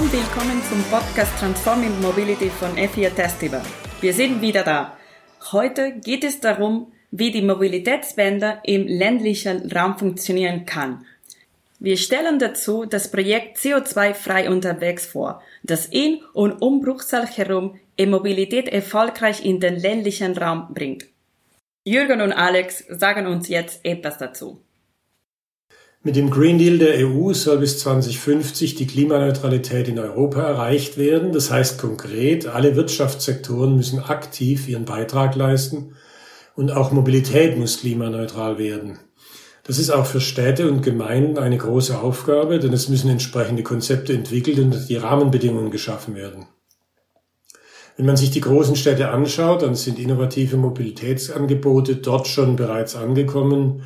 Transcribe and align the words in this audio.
und 0.00 0.12
willkommen 0.14 0.62
zum 0.66 0.82
Podcast 0.84 1.38
Transforming 1.38 2.00
Mobility 2.00 2.48
von 2.48 2.70
F4 2.70 3.10
Festival. 3.10 3.60
Wir 4.00 4.14
sind 4.14 4.40
wieder 4.40 4.62
da. 4.62 4.96
Heute 5.52 5.92
geht 5.92 6.24
es 6.24 6.40
darum, 6.40 6.90
wie 7.10 7.30
die 7.30 7.42
Mobilitätswende 7.42 8.60
im 8.64 8.86
ländlichen 8.86 9.70
Raum 9.70 9.98
funktionieren 9.98 10.64
kann. 10.64 11.04
Wir 11.80 11.98
stellen 11.98 12.38
dazu 12.38 12.86
das 12.86 13.10
Projekt 13.10 13.58
CO2-frei 13.58 14.48
unterwegs 14.48 15.04
vor, 15.04 15.42
das 15.64 15.84
in 15.84 16.20
und 16.32 16.62
um 16.62 16.80
Bruchsal 16.80 17.26
herum 17.26 17.78
E-Mobilität 17.98 18.68
erfolgreich 18.68 19.44
in 19.44 19.60
den 19.60 19.76
ländlichen 19.76 20.34
Raum 20.38 20.72
bringt. 20.72 21.04
Jürgen 21.84 22.22
und 22.22 22.32
Alex 22.32 22.86
sagen 22.88 23.26
uns 23.26 23.48
jetzt 23.48 23.84
etwas 23.84 24.16
dazu. 24.16 24.62
Mit 26.02 26.16
dem 26.16 26.30
Green 26.30 26.56
Deal 26.56 26.78
der 26.78 27.06
EU 27.06 27.34
soll 27.34 27.58
bis 27.58 27.78
2050 27.80 28.74
die 28.74 28.86
Klimaneutralität 28.86 29.86
in 29.86 29.98
Europa 29.98 30.40
erreicht 30.40 30.96
werden. 30.96 31.32
Das 31.32 31.50
heißt 31.50 31.78
konkret, 31.78 32.46
alle 32.46 32.74
Wirtschaftssektoren 32.74 33.76
müssen 33.76 33.98
aktiv 33.98 34.66
ihren 34.66 34.86
Beitrag 34.86 35.36
leisten 35.36 35.96
und 36.56 36.70
auch 36.70 36.90
Mobilität 36.90 37.58
muss 37.58 37.80
klimaneutral 37.80 38.56
werden. 38.56 38.98
Das 39.64 39.78
ist 39.78 39.90
auch 39.90 40.06
für 40.06 40.22
Städte 40.22 40.70
und 40.70 40.80
Gemeinden 40.80 41.36
eine 41.36 41.58
große 41.58 41.98
Aufgabe, 41.98 42.58
denn 42.60 42.72
es 42.72 42.88
müssen 42.88 43.10
entsprechende 43.10 43.62
Konzepte 43.62 44.14
entwickelt 44.14 44.58
und 44.58 44.88
die 44.88 44.96
Rahmenbedingungen 44.96 45.70
geschaffen 45.70 46.14
werden. 46.14 46.46
Wenn 47.98 48.06
man 48.06 48.16
sich 48.16 48.30
die 48.30 48.40
großen 48.40 48.74
Städte 48.74 49.10
anschaut, 49.10 49.60
dann 49.60 49.74
sind 49.74 49.98
innovative 49.98 50.56
Mobilitätsangebote 50.56 51.96
dort 51.96 52.26
schon 52.26 52.56
bereits 52.56 52.96
angekommen 52.96 53.82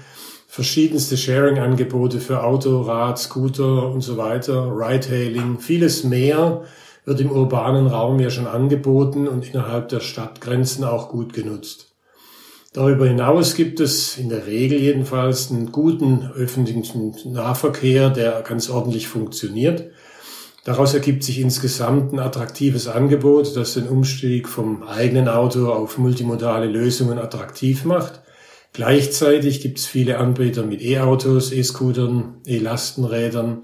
verschiedenste 0.55 1.16
Sharing-Angebote 1.16 2.21
für 2.21 2.45
Auto, 2.45 2.83
Rad, 2.83 3.19
Scooter 3.19 3.91
und 3.91 4.02
so 4.02 4.16
weiter, 4.16 4.71
Ride-Hailing, 4.71 5.59
vieles 5.59 6.05
mehr 6.05 6.63
wird 7.05 7.19
im 7.19 7.33
urbanen 7.33 7.88
Raum 7.88 8.21
ja 8.21 8.30
schon 8.30 8.46
angeboten 8.46 9.27
und 9.27 9.52
innerhalb 9.52 9.88
der 9.88 9.99
Stadtgrenzen 9.99 10.85
auch 10.85 11.09
gut 11.09 11.33
genutzt. 11.33 11.88
Darüber 12.73 13.05
hinaus 13.05 13.57
gibt 13.57 13.80
es 13.80 14.16
in 14.16 14.29
der 14.29 14.46
Regel 14.46 14.79
jedenfalls 14.79 15.51
einen 15.51 15.73
guten 15.73 16.30
öffentlichen 16.37 17.16
Nahverkehr, 17.33 18.11
der 18.11 18.43
ganz 18.43 18.71
ordentlich 18.71 19.09
funktioniert. 19.09 19.91
Daraus 20.63 20.95
ergibt 20.95 21.24
sich 21.24 21.41
insgesamt 21.41 22.13
ein 22.13 22.21
attraktives 22.21 22.87
Angebot, 22.87 23.57
das 23.57 23.74
den 23.74 23.89
Umstieg 23.89 24.49
vom 24.49 24.85
eigenen 24.85 25.27
Auto 25.27 25.73
auf 25.73 25.99
multimodale 25.99 26.66
Lösungen 26.66 27.18
attraktiv 27.18 27.85
macht. 27.85 28.21
Gleichzeitig 28.75 29.61
gibt 29.61 29.79
es 29.79 29.87
viele 29.87 30.19
Anbieter 30.19 30.65
mit 30.65 30.83
E-Autos, 30.83 31.53
E-Scootern, 31.53 32.41
E-Lastenrädern, 32.45 33.63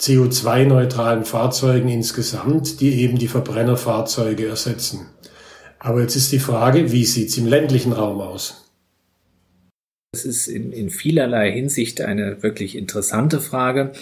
CO2-neutralen 0.00 1.26
Fahrzeugen 1.26 1.90
insgesamt, 1.90 2.80
die 2.80 3.02
eben 3.02 3.18
die 3.18 3.28
Verbrennerfahrzeuge 3.28 4.48
ersetzen. 4.48 5.06
Aber 5.78 6.00
jetzt 6.00 6.16
ist 6.16 6.32
die 6.32 6.38
Frage, 6.38 6.92
wie 6.92 7.04
sieht's 7.04 7.36
im 7.36 7.46
ländlichen 7.46 7.92
Raum 7.92 8.22
aus? 8.22 8.70
Das 10.12 10.24
ist 10.24 10.46
in, 10.46 10.72
in 10.72 10.88
vielerlei 10.88 11.52
Hinsicht 11.52 12.00
eine 12.00 12.42
wirklich 12.42 12.74
interessante 12.74 13.38
Frage, 13.38 13.92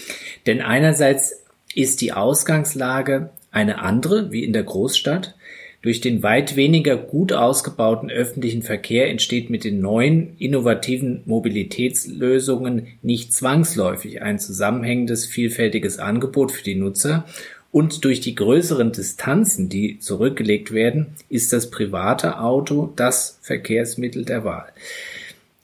denn 0.47 0.61
einerseits 0.61 1.43
ist 1.75 2.01
die 2.01 2.13
Ausgangslage 2.13 3.31
eine 3.51 3.81
andere 3.81 4.31
wie 4.31 4.45
in 4.45 4.53
der 4.53 4.63
Großstadt. 4.63 5.35
Durch 5.83 6.03
den 6.03 6.23
weit 6.23 6.57
weniger 6.57 6.97
gut 6.97 7.33
ausgebauten 7.33 8.11
öffentlichen 8.11 8.63
Verkehr 8.63 9.09
entsteht 9.09 9.49
mit 9.49 9.65
den 9.65 9.81
neuen 9.81 10.37
innovativen 10.39 11.23
Mobilitätslösungen 11.25 12.89
nicht 13.01 13.33
zwangsläufig 13.33 14.21
ein 14.21 14.39
zusammenhängendes, 14.39 15.25
vielfältiges 15.25 15.99
Angebot 15.99 16.53
für 16.53 16.65
die 16.65 16.75
Nutzer 16.75 17.25
und 17.73 18.05
durch 18.05 18.21
die 18.21 18.35
größeren 18.35 18.93
Distanzen, 18.93 19.71
die 19.71 19.99
zurückgelegt 20.01 20.73
werden, 20.73 21.15
ist 21.29 21.53
das 21.53 21.71
private 21.71 22.41
Auto 22.41 22.93
das 22.97 23.39
Verkehrsmittel 23.41 24.25
der 24.25 24.45
Wahl. 24.45 24.67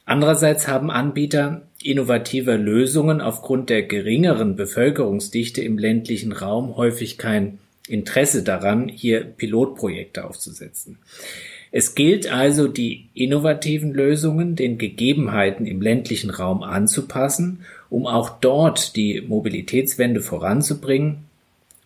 Andererseits 0.07 0.69
haben 0.69 0.91
Anbieter 0.91 1.63
innovativer 1.83 2.57
Lösungen 2.57 3.21
aufgrund 3.21 3.71
der 3.71 3.83
geringeren 3.83 4.57
Bevölkerungsdichte 4.57 5.63
im 5.63 5.79
ländlichen 5.79 6.33
Raum 6.33 6.77
häufig 6.77 7.19
kein 7.19 7.59
Interesse 7.89 8.43
daran, 8.43 8.89
hier 8.89 9.21
Pilotprojekte 9.21 10.25
aufzusetzen. 10.25 10.99
Es 11.73 11.95
gilt 11.95 12.33
also, 12.33 12.69
die 12.69 13.09
innovativen 13.15 13.93
Lösungen 13.93 14.57
den 14.57 14.79
Gegebenheiten 14.79 15.67
im 15.67 15.83
ländlichen 15.83 16.31
Raum 16.31 16.63
anzupassen, 16.63 17.65
um 17.91 18.07
auch 18.07 18.41
dort 18.41 18.97
die 18.97 19.21
Mobilitätswende 19.21 20.21
voranzubringen 20.21 21.27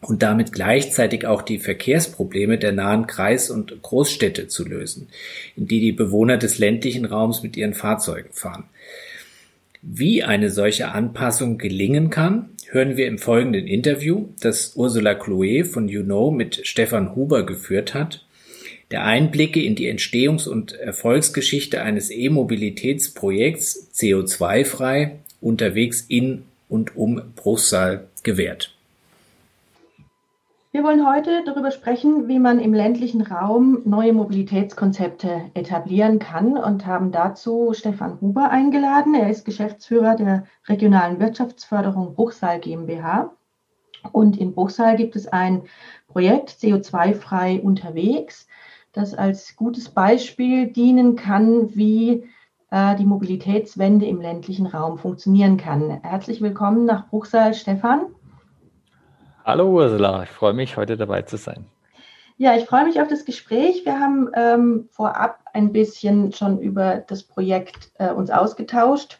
und 0.00 0.22
damit 0.22 0.52
gleichzeitig 0.52 1.26
auch 1.26 1.42
die 1.42 1.58
Verkehrsprobleme 1.58 2.58
der 2.58 2.72
nahen 2.72 3.06
Kreis- 3.06 3.50
und 3.50 3.82
Großstädte 3.82 4.48
zu 4.48 4.66
lösen, 4.66 5.08
in 5.56 5.66
die 5.66 5.80
die 5.80 5.92
Bewohner 5.92 6.36
des 6.36 6.58
ländlichen 6.58 7.04
Raums 7.04 7.42
mit 7.42 7.56
ihren 7.56 7.74
Fahrzeugen 7.74 8.30
fahren. 8.32 8.64
Wie 9.82 10.22
eine 10.22 10.50
solche 10.50 10.88
Anpassung 10.92 11.58
gelingen 11.58 12.10
kann, 12.10 12.50
hören 12.72 12.96
wir 12.96 13.06
im 13.08 13.18
folgenden 13.18 13.66
Interview, 13.66 14.28
das 14.40 14.76
Ursula 14.76 15.14
Chloe 15.14 15.64
von 15.64 15.88
You 15.88 16.04
Know 16.04 16.30
mit 16.30 16.66
Stefan 16.66 17.16
Huber 17.16 17.44
geführt 17.44 17.94
hat. 17.94 18.24
Der 18.92 19.04
Einblicke 19.04 19.62
in 19.62 19.74
die 19.74 19.92
Entstehungs- 19.92 20.48
und 20.48 20.72
Erfolgsgeschichte 20.72 21.82
eines 21.82 22.10
E-Mobilitätsprojekts 22.10 23.90
CO2-frei 23.94 25.16
unterwegs 25.40 26.04
in 26.08 26.44
und 26.68 26.96
um 26.96 27.20
Bruchsal 27.34 28.08
gewährt. 28.22 28.76
Wir 30.72 30.84
wollen 30.84 31.04
heute 31.04 31.42
darüber 31.44 31.72
sprechen, 31.72 32.28
wie 32.28 32.38
man 32.38 32.60
im 32.60 32.72
ländlichen 32.72 33.22
Raum 33.22 33.82
neue 33.84 34.12
Mobilitätskonzepte 34.12 35.50
etablieren 35.54 36.20
kann 36.20 36.56
und 36.56 36.86
haben 36.86 37.10
dazu 37.10 37.72
Stefan 37.74 38.20
Huber 38.20 38.50
eingeladen. 38.50 39.16
Er 39.16 39.28
ist 39.28 39.44
Geschäftsführer 39.44 40.14
der 40.14 40.44
regionalen 40.68 41.18
Wirtschaftsförderung 41.18 42.14
Bruchsal 42.14 42.60
GmbH. 42.60 43.32
Und 44.12 44.38
in 44.38 44.52
Bruchsal 44.52 44.94
gibt 44.94 45.16
es 45.16 45.26
ein 45.26 45.62
Projekt 46.06 46.50
CO2-frei 46.50 47.60
unterwegs, 47.60 48.46
das 48.92 49.12
als 49.12 49.56
gutes 49.56 49.88
Beispiel 49.88 50.68
dienen 50.68 51.16
kann, 51.16 51.74
wie 51.74 52.28
äh, 52.70 52.94
die 52.94 53.06
Mobilitätswende 53.06 54.06
im 54.06 54.20
ländlichen 54.20 54.66
Raum 54.66 54.98
funktionieren 54.98 55.56
kann. 55.56 56.00
Herzlich 56.04 56.40
willkommen 56.40 56.84
nach 56.84 57.08
Bruchsal, 57.08 57.54
Stefan. 57.54 58.02
Hallo 59.50 59.68
Ursula, 59.68 60.22
ich 60.22 60.28
freue 60.28 60.52
mich, 60.52 60.76
heute 60.76 60.96
dabei 60.96 61.22
zu 61.22 61.36
sein. 61.36 61.66
Ja, 62.36 62.56
ich 62.56 62.66
freue 62.66 62.84
mich 62.84 63.00
auf 63.00 63.08
das 63.08 63.24
Gespräch. 63.24 63.84
Wir 63.84 63.98
haben 63.98 64.30
ähm, 64.36 64.88
vorab 64.92 65.40
ein 65.52 65.72
bisschen 65.72 66.30
schon 66.30 66.60
über 66.60 66.98
das 66.98 67.24
Projekt 67.24 67.90
äh, 67.98 68.12
uns 68.12 68.30
ausgetauscht. 68.30 69.18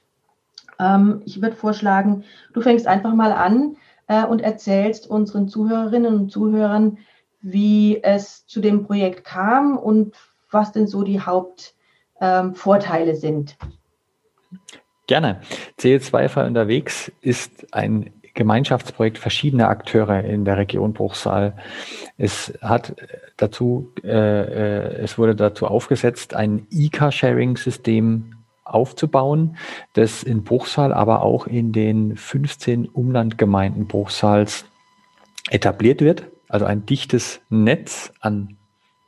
Ähm, 0.79 1.21
ich 1.25 1.43
würde 1.43 1.57
vorschlagen, 1.57 2.23
du 2.53 2.61
fängst 2.61 2.87
einfach 2.87 3.13
mal 3.13 3.33
an 3.33 3.77
äh, 4.07 4.25
und 4.25 4.41
erzählst 4.41 5.11
unseren 5.11 5.49
Zuhörerinnen 5.49 6.15
und 6.15 6.31
Zuhörern, 6.31 6.99
wie 7.41 8.01
es 8.01 8.47
zu 8.47 8.61
dem 8.61 8.85
Projekt 8.85 9.25
kam 9.25 9.77
und 9.77 10.15
was 10.53 10.71
denn 10.71 10.87
so 10.87 11.03
die 11.03 11.19
Hauptvorteile 11.19 13.11
ähm, 13.11 13.17
sind. 13.17 13.57
Gerne. 15.09 15.41
CO2-frei 15.81 16.47
unterwegs 16.47 17.11
ist 17.21 17.75
ein 17.75 18.13
Gemeinschaftsprojekt 18.35 19.19
verschiedener 19.19 19.69
Akteure 19.69 20.25
in 20.25 20.45
der 20.45 20.57
Region 20.57 20.93
Bruchsal. 20.93 21.55
Es 22.17 22.53
hat 22.63 22.95
dazu, 23.37 23.93
äh, 24.03 24.09
äh 24.09 25.03
es 25.03 25.19
wurde 25.19 25.35
dazu 25.35 25.67
aufgesetzt, 25.67 26.35
ein 26.35 26.67
E-Car-Sharing-System 26.71 28.35
aufzubauen, 28.65 29.57
das 29.95 30.23
in 30.23 30.45
Bruchsal, 30.45 30.93
aber 30.93 31.23
auch 31.23 31.47
in 31.47 31.73
den 31.73 32.17
15 32.17 32.87
Umlandgemeinden 32.87 33.87
Bruchsals 33.87 34.65
etabliert 35.51 36.01
wird. 36.01 36.25
Also 36.49 36.67
ein 36.67 36.87
dichtes 36.87 37.41
Netz 37.49 38.13
an 38.21 38.57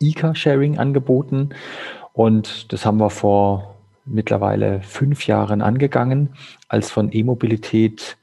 E-Car-Sharing-Angeboten. 0.01 1.51
Und 2.13 2.73
das 2.73 2.85
haben 2.85 2.99
wir 2.99 3.11
vor 3.11 3.77
mittlerweile 4.05 4.83
fünf 4.83 5.27
Jahren 5.27 5.63
angegangen, 5.63 6.31
als 6.69 6.91
von 6.91 7.13
E-Mobilität 7.13 8.17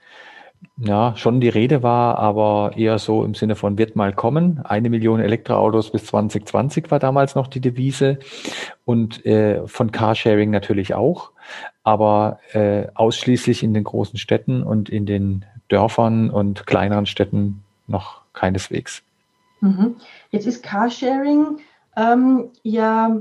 ja, 0.81 1.15
schon 1.17 1.41
die 1.41 1.49
Rede 1.49 1.83
war, 1.83 2.19
aber 2.19 2.71
eher 2.77 2.99
so 2.99 3.25
im 3.25 3.35
Sinne 3.35 3.55
von 3.55 3.77
wird 3.77 3.95
mal 3.95 4.13
kommen. 4.13 4.61
Eine 4.63 4.89
Million 4.89 5.19
Elektroautos 5.19 5.91
bis 5.91 6.05
2020 6.05 6.89
war 6.89 6.99
damals 6.99 7.35
noch 7.35 7.47
die 7.47 7.59
Devise 7.59 8.19
und 8.85 9.25
äh, 9.25 9.67
von 9.67 9.91
Carsharing 9.91 10.51
natürlich 10.51 10.93
auch, 10.93 11.31
aber 11.83 12.39
äh, 12.53 12.87
ausschließlich 12.93 13.63
in 13.63 13.73
den 13.73 13.83
großen 13.83 14.17
Städten 14.17 14.63
und 14.63 14.89
in 14.89 15.05
den 15.05 15.45
Dörfern 15.67 16.29
und 16.29 16.65
kleineren 16.65 17.05
Städten 17.05 17.63
noch 17.87 18.21
keineswegs. 18.33 19.03
Mhm. 19.59 19.95
Jetzt 20.31 20.47
ist 20.47 20.63
Carsharing 20.63 21.59
ähm, 21.97 22.51
ja 22.63 23.17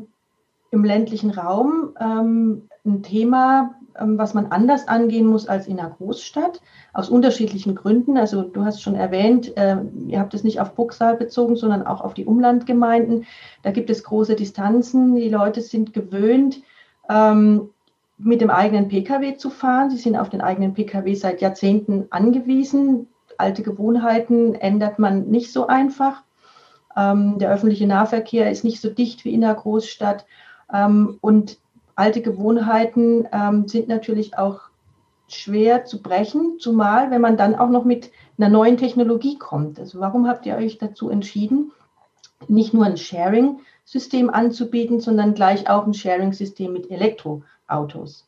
im 0.71 0.85
ländlichen 0.85 1.31
Raum 1.31 1.95
ähm, 2.01 2.69
ein 2.85 3.03
Thema, 3.03 3.75
was 4.01 4.35
man 4.35 4.47
anders 4.47 4.89
angehen 4.89 5.27
muss 5.27 5.49
als 5.49 5.67
in 5.67 5.79
einer 5.79 5.91
Großstadt, 5.91 6.61
aus 6.93 7.09
unterschiedlichen 7.09 7.75
Gründen. 7.75 8.17
Also 8.17 8.43
du 8.43 8.65
hast 8.65 8.83
schon 8.83 8.95
erwähnt, 8.95 9.57
äh, 9.57 9.77
ihr 10.07 10.21
habt 10.21 10.35
es 10.35 10.45
nicht 10.45 10.61
auf 10.61 10.75
Bruchsal 10.75 11.17
bezogen, 11.17 11.57
sondern 11.57 11.87
auch 11.87 12.01
auf 12.01 12.15
die 12.15 12.25
Umlandgemeinden. 12.25 13.27
Da 13.63 13.71
gibt 13.71 13.91
es 13.91 14.05
große 14.05 14.37
Distanzen. 14.37 15.15
Die 15.17 15.29
Leute 15.29 15.61
sind 15.61 15.93
gewöhnt, 15.93 16.61
ähm, 17.09 17.71
mit 18.19 18.41
dem 18.41 18.51
eigenen 18.51 18.89
Pkw 18.89 19.37
zu 19.37 19.51
fahren. 19.51 19.91
Sie 19.91 19.97
sind 19.97 20.17
auf 20.17 20.29
den 20.29 20.41
eigenen 20.41 20.75
Pkw 20.75 21.15
seit 21.15 21.41
Jahrzehnten 21.41 22.07
angewiesen. 22.11 23.09
Alte 23.37 23.63
Gewohnheiten 23.63 24.55
ändert 24.55 24.99
man 24.99 25.29
nicht 25.29 25.53
so 25.53 25.69
einfach. 25.69 26.23
Ähm, 26.97 27.39
der 27.39 27.51
öffentliche 27.51 27.87
Nahverkehr 27.87 28.51
ist 28.51 28.65
nicht 28.65 28.81
so 28.81 28.91
dicht 28.91 29.25
wie 29.25 29.33
in 29.33 29.43
der 29.43 29.55
Großstadt. 29.55 30.27
Ähm, 30.73 31.19
und 31.21 31.59
alte 31.99 32.23
Gewohnheiten 32.23 33.29
ähm, 33.33 33.67
sind 33.67 33.89
natürlich 33.89 34.39
auch 34.39 34.61
schwer 35.27 35.85
zu 35.85 36.01
brechen, 36.01 36.59
zumal 36.59 37.11
wenn 37.11 37.21
man 37.21 37.37
dann 37.37 37.55
auch 37.55 37.69
noch 37.69 37.85
mit 37.85 38.11
einer 38.39 38.49
neuen 38.49 38.77
Technologie 38.77 39.37
kommt. 39.37 39.79
Also 39.81 40.01
warum 40.01 40.29
habt 40.29 40.47
ihr 40.47 40.57
euch 40.57 40.79
dazu 40.79 41.11
entschieden, 41.11 41.73
nicht 42.47 42.73
nur 42.73 42.87
ein 42.87 42.97
Sharing-System 42.97 44.31
anzubieten, 44.31 45.01
sondern 45.01 45.35
gleich 45.35 45.69
auch 45.69 45.87
ein 45.87 45.95
Sharing-System 45.95 46.73
mit 46.73 46.91
Elektroautos? 46.91 48.27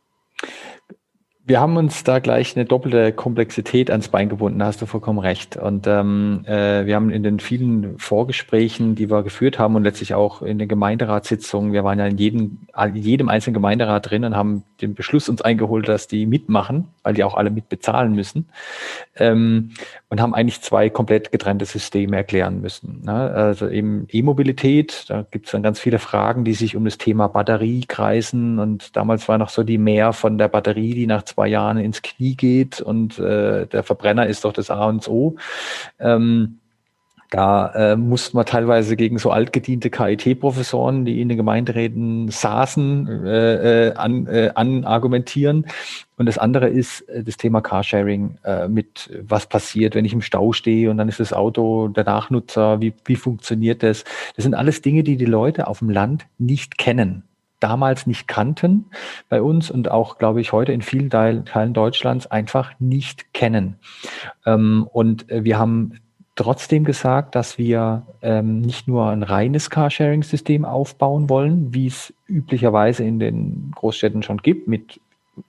Wir 1.47 1.59
haben 1.59 1.77
uns 1.79 2.05
da 2.05 2.19
gleich 2.19 2.55
eine 2.55 2.67
doppelte 2.67 3.13
Komplexität 3.13 3.91
ans 3.91 4.09
Bein 4.09 4.29
gebunden, 4.29 4.59
da 4.59 4.67
hast 4.67 4.83
du 4.83 4.87
vollkommen 4.87 5.19
recht. 5.19 5.57
Und 5.57 5.87
ähm, 5.87 6.45
äh, 6.47 6.87
wir 6.87 6.95
haben 6.95 7.11
in 7.11 7.23
den 7.23 7.41
vielen 7.41 7.99
Vorgesprächen, 7.99 8.95
die 8.95 9.11
wir 9.11 9.23
geführt 9.23 9.59
haben 9.59 9.75
und 9.75 9.83
letztlich 9.83 10.15
auch 10.15 10.43
in 10.43 10.59
den 10.59 10.69
Gemeinderatssitzungen, 10.69 11.73
wir 11.73 11.83
waren 11.83 11.99
ja 11.99 12.07
in 12.07 12.19
jedem, 12.19 12.59
in 12.77 12.95
jedem 12.95 13.29
einzelnen 13.29 13.55
Gemeinderat 13.55 14.11
drin 14.11 14.25
und 14.25 14.37
haben 14.37 14.65
den 14.81 14.95
Beschluss 14.95 15.29
uns 15.29 15.43
eingeholt, 15.43 15.89
dass 15.89 16.07
die 16.07 16.27
mitmachen, 16.27 16.89
weil 17.03 17.15
die 17.15 17.25
auch 17.25 17.35
alle 17.35 17.51
mitbezahlen 17.51 18.15
müssen. 18.15 18.49
Ähm, 19.17 19.73
und 20.11 20.21
haben 20.21 20.35
eigentlich 20.35 20.61
zwei 20.61 20.91
komplett 20.91 21.31
getrennte 21.31 21.65
Systeme 21.65 22.17
erklären 22.17 22.61
müssen. 22.61 23.03
Ne? 23.05 23.13
Also 23.13 23.69
eben 23.69 24.07
E-Mobilität, 24.11 25.05
da 25.09 25.25
gibt 25.31 25.47
es 25.47 25.53
dann 25.53 25.63
ganz 25.63 25.79
viele 25.79 26.01
Fragen, 26.01 26.45
die 26.45 26.55
sich 26.55 26.75
um 26.75 26.85
das 26.85 26.99
Thema 26.99 27.29
Batterie 27.29 27.85
kreisen. 27.87 28.59
Und 28.59 28.97
damals 28.97 29.29
war 29.29 29.39
noch 29.39 29.51
so 29.51 29.63
die 29.63 29.79
Mehr 29.79 30.13
von 30.13 30.37
der 30.37 30.49
Batterie, 30.49 30.95
die 30.95 31.07
nach 31.07 31.23
zwei 31.31 31.49
Jahren 31.49 31.79
ins 31.79 32.03
Knie 32.03 32.35
geht 32.35 32.81
und 32.81 33.19
äh, 33.19 33.67
der 33.67 33.83
Verbrenner 33.83 34.27
ist 34.27 34.45
doch 34.45 34.53
das 34.53 34.71
A 34.71 34.87
und 34.87 35.09
O. 35.09 35.37
Ähm, 35.99 36.61
da 37.31 37.93
äh, 37.93 37.97
musste 37.97 38.37
man 38.37 38.45
teilweise 38.45 38.97
gegen 38.97 39.19
so 39.19 39.31
altgediente 39.31 39.89
KIT-Professoren, 39.89 41.05
die 41.05 41.21
in 41.21 41.29
den 41.29 41.37
Gemeinderäten 41.37 42.29
saßen, 42.29 43.25
äh, 43.25 43.89
äh, 43.89 43.95
an, 43.95 44.27
äh, 44.27 44.51
an 44.57 44.85
argumentieren. 44.85 45.67
Und 46.17 46.27
das 46.27 46.39
andere 46.39 46.69
ist 46.69 47.03
äh, 47.03 47.23
das 47.23 47.37
Thema 47.37 47.61
Carsharing 47.61 48.39
äh, 48.43 48.67
mit, 48.67 49.11
was 49.23 49.47
passiert, 49.47 49.95
wenn 49.95 50.05
ich 50.05 50.13
im 50.13 50.23
Stau 50.23 50.53
stehe 50.53 50.91
und 50.91 50.99
dann 50.99 51.09
ist 51.09 51.21
das 51.21 51.33
Auto 51.33 51.87
der 51.87 52.05
Nachnutzer, 52.05 52.81
wie, 52.81 52.95
wie 53.05 53.17
funktioniert 53.17 53.85
das? 53.85 54.05
Das 54.35 54.43
sind 54.43 54.55
alles 54.55 54.83
Dinge, 54.83 55.05
die 55.05 55.17
die 55.17 55.25
Leute 55.25 55.69
auf 55.69 55.79
dem 55.79 55.91
Land 55.91 56.27
nicht 56.39 56.79
kennen 56.79 57.23
damals 57.61 58.07
nicht 58.07 58.27
kannten 58.27 58.87
bei 59.29 59.41
uns 59.43 59.71
und 59.71 59.91
auch, 59.91 60.19
glaube 60.19 60.41
ich, 60.41 60.53
heute 60.53 60.73
in 60.73 60.83
vielen 60.83 61.11
Teilen 61.11 61.75
Deutschlands 61.75 62.27
einfach 62.27 62.73
nicht 62.79 63.33
kennen. 63.33 63.77
Ähm, 64.47 64.89
und 64.93 65.31
äh, 65.31 65.45
wir 65.45 65.59
haben 65.59 66.01
trotzdem 66.35 66.85
gesagt, 66.85 67.35
dass 67.35 67.59
wir 67.59 68.07
ähm, 68.23 68.61
nicht 68.61 68.89
nur 68.89 69.11
ein 69.11 69.23
reines 69.23 69.69
Carsharing-System 69.69 70.65
aufbauen 70.65 71.29
wollen, 71.29 71.75
wie 71.75 71.87
es 71.87 72.15
üblicherweise 72.29 73.05
in 73.05 73.19
den 73.19 73.73
Großstädten 73.75 74.23
schon 74.23 74.39
gibt, 74.39 74.67
mit 74.67 75.01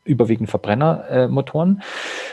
überwiegend 0.04 0.50
Verbrennermotoren, 0.50 1.82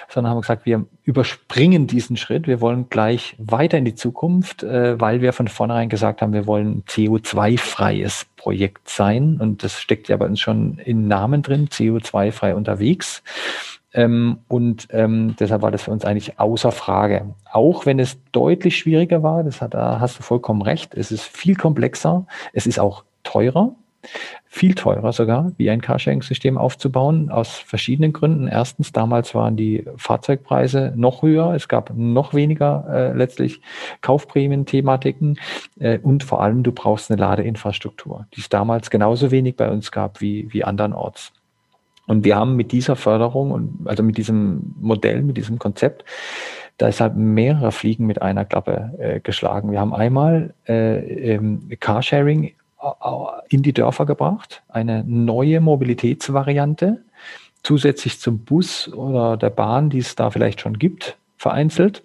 sondern 0.09 0.33
haben 0.33 0.41
gesagt, 0.41 0.67
wir 0.67 0.85
überspringen 1.05 1.87
diesen 1.87 2.17
Schritt. 2.17 2.47
Wir 2.47 2.61
wollen 2.61 2.89
gleich 2.91 3.37
weiter 3.39 3.79
in 3.79 3.85
die 3.85 3.95
Zukunft, 3.95 4.63
äh, 4.63 5.01
weil 5.01 5.21
wir 5.21 5.33
von 5.33 5.49
vornherein 5.49 5.89
gesagt 5.89 6.23
haben, 6.23 6.33
wir 6.33 6.47
wollen 6.47 6.85
CO2-freies 6.85 8.27
Projekt 8.37 8.89
sein. 8.89 9.39
Und 9.41 9.63
das 9.63 9.81
steckt 9.81 10.09
ja 10.09 10.17
bei 10.17 10.27
uns 10.27 10.41
schon 10.41 10.79
in 10.79 11.09
Namen 11.09 11.43
drin, 11.43 11.69
CO2-frei 11.69 12.55
unterwegs. 12.55 13.23
Ähm, 13.95 14.39
und 14.49 14.89
ähm, 14.91 15.35
deshalb 15.41 15.63
war 15.63 15.71
das 15.71 15.83
für 15.83 15.91
uns 15.91 16.05
eigentlich 16.05 16.39
außer 16.39 16.73
Frage. 16.73 17.35
Auch 17.51 17.87
wenn 17.87 17.99
es 17.99 18.19
deutlich 18.33 18.77
schwieriger 18.77 19.23
war, 19.23 19.43
das 19.43 19.63
hat, 19.63 19.75
da 19.75 19.99
hast 20.01 20.19
du 20.19 20.23
vollkommen 20.23 20.63
recht, 20.63 20.95
es 20.95 21.11
ist 21.11 21.25
viel 21.25 21.57
komplexer, 21.57 22.27
es 22.53 22.67
ist 22.67 22.79
auch 22.79 23.05
teurer, 23.23 23.75
viel 24.47 24.75
teurer 24.75 25.13
sogar, 25.13 25.53
wie 25.57 25.71
ein 25.71 25.81
Carsharing-System 25.81 26.57
aufzubauen, 26.57 27.31
aus 27.31 27.57
verschiedenen 27.57 28.13
Gründen. 28.13 28.49
Erstens, 28.49 28.93
damals 28.93 29.35
waren 29.35 29.57
die 29.57 29.85
Fahrzeugpreise 29.97 30.93
noch 30.97 31.23
höher, 31.23 31.53
es 31.55 31.69
gab 31.69 31.93
noch 31.95 32.35
weniger 32.35 32.87
äh, 32.89 33.13
letztlich 33.13 33.61
Kaufprämien-Thematiken 34.01 35.39
äh, 35.79 35.99
und 35.99 36.25
vor 36.25 36.43
allem, 36.43 36.63
du 36.63 36.73
brauchst 36.73 37.11
eine 37.11 37.21
Ladeinfrastruktur, 37.21 38.27
die 38.35 38.41
es 38.41 38.49
damals 38.49 38.91
genauso 38.91 39.31
wenig 39.31 39.57
bei 39.57 39.71
uns 39.71 39.93
gab 39.93 40.21
wie, 40.21 40.53
wie 40.53 40.65
andernorts. 40.65 41.33
Und 42.07 42.25
wir 42.25 42.37
haben 42.37 42.57
mit 42.57 42.73
dieser 42.73 42.97
Förderung 42.97 43.51
und 43.51 43.87
also 43.87 44.03
mit 44.03 44.17
diesem 44.17 44.75
Modell, 44.81 45.23
mit 45.23 45.37
diesem 45.37 45.59
Konzept, 45.59 46.05
deshalb 46.81 47.17
mehrere 47.17 47.71
Fliegen 47.71 48.07
mit 48.07 48.23
einer 48.23 48.47
Klappe 48.47 48.95
äh, 48.99 49.21
geschlagen. 49.21 49.71
Wir 49.73 49.81
haben 49.81 49.95
einmal 49.95 50.55
äh, 50.67 51.35
ähm, 51.35 51.69
Carsharing 51.81 52.53
in 53.49 53.63
die 53.63 53.73
Dörfer 53.73 54.07
gebracht, 54.07 54.63
eine 54.69 55.05
neue 55.05 55.61
Mobilitätsvariante, 55.61 57.03
zusätzlich 57.63 58.21
zum 58.21 58.41
Bus 58.45 58.93
oder 58.93 59.37
der 59.37 59.51
Bahn, 59.51 59.91
die 59.91 59.99
es 59.99 60.15
da 60.15 60.31
vielleicht 60.31 60.61
schon 60.61 60.79
gibt, 60.79 61.17
vereinzelt. 61.37 62.05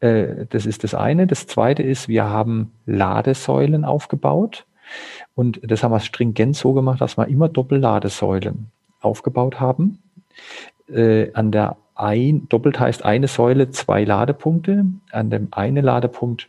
Äh, 0.00 0.46
das 0.48 0.66
ist 0.66 0.84
das 0.84 0.94
eine. 0.94 1.26
Das 1.26 1.46
zweite 1.46 1.82
ist, 1.82 2.08
wir 2.08 2.24
haben 2.24 2.72
Ladesäulen 2.86 3.84
aufgebaut. 3.84 4.66
Und 5.34 5.60
das 5.62 5.82
haben 5.82 5.92
wir 5.92 6.00
stringent 6.00 6.56
so 6.56 6.72
gemacht, 6.72 7.00
dass 7.00 7.16
wir 7.16 7.28
immer 7.28 7.48
Doppelladesäulen 7.48 8.70
aufgebaut 9.00 9.60
haben. 9.60 10.02
Äh, 10.88 11.32
an 11.34 11.52
der 11.52 11.76
ein, 11.94 12.48
doppelt 12.48 12.80
heißt 12.80 13.04
eine 13.04 13.28
Säule 13.28 13.70
zwei 13.70 14.04
Ladepunkte. 14.04 14.86
An 15.12 15.30
dem 15.30 15.48
einen 15.50 15.84
Ladepunkt 15.84 16.48